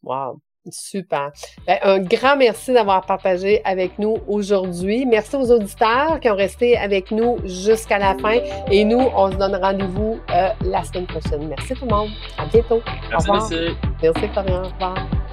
Wow. 0.04 0.41
Super. 0.71 1.32
Ben, 1.65 1.78
un 1.84 2.00
grand 2.00 2.36
merci 2.36 2.73
d'avoir 2.73 3.06
partagé 3.06 3.62
avec 3.63 3.97
nous 4.00 4.17
aujourd'hui. 4.28 5.06
Merci 5.06 5.36
aux 5.36 5.52
auditeurs 5.52 6.19
qui 6.19 6.30
ont 6.30 6.36
resté 6.36 6.78
avec 6.78 7.12
nous 7.12 7.38
jusqu'à 7.45 8.00
la 8.00 8.17
fin. 8.17 8.39
Et 8.69 8.84
nous, 8.84 9.00
on 9.00 9.32
se 9.32 9.38
donne 9.38 9.56
rendez-vous 9.56 10.19
euh, 10.30 10.50
la 10.65 10.84
semaine 10.84 11.08
prochaine. 11.08 11.47
Merci 11.47 11.73
tout 11.73 11.86
le 11.86 11.95
monde. 11.95 12.10
À 12.38 12.45
bientôt. 12.45 12.82
Merci, 13.10 13.30
Au 13.30 13.34
revoir. 13.34 13.50
Merci, 14.02 14.28
Florian. 14.34 14.62
Au 14.62 14.65
revoir. 14.65 15.26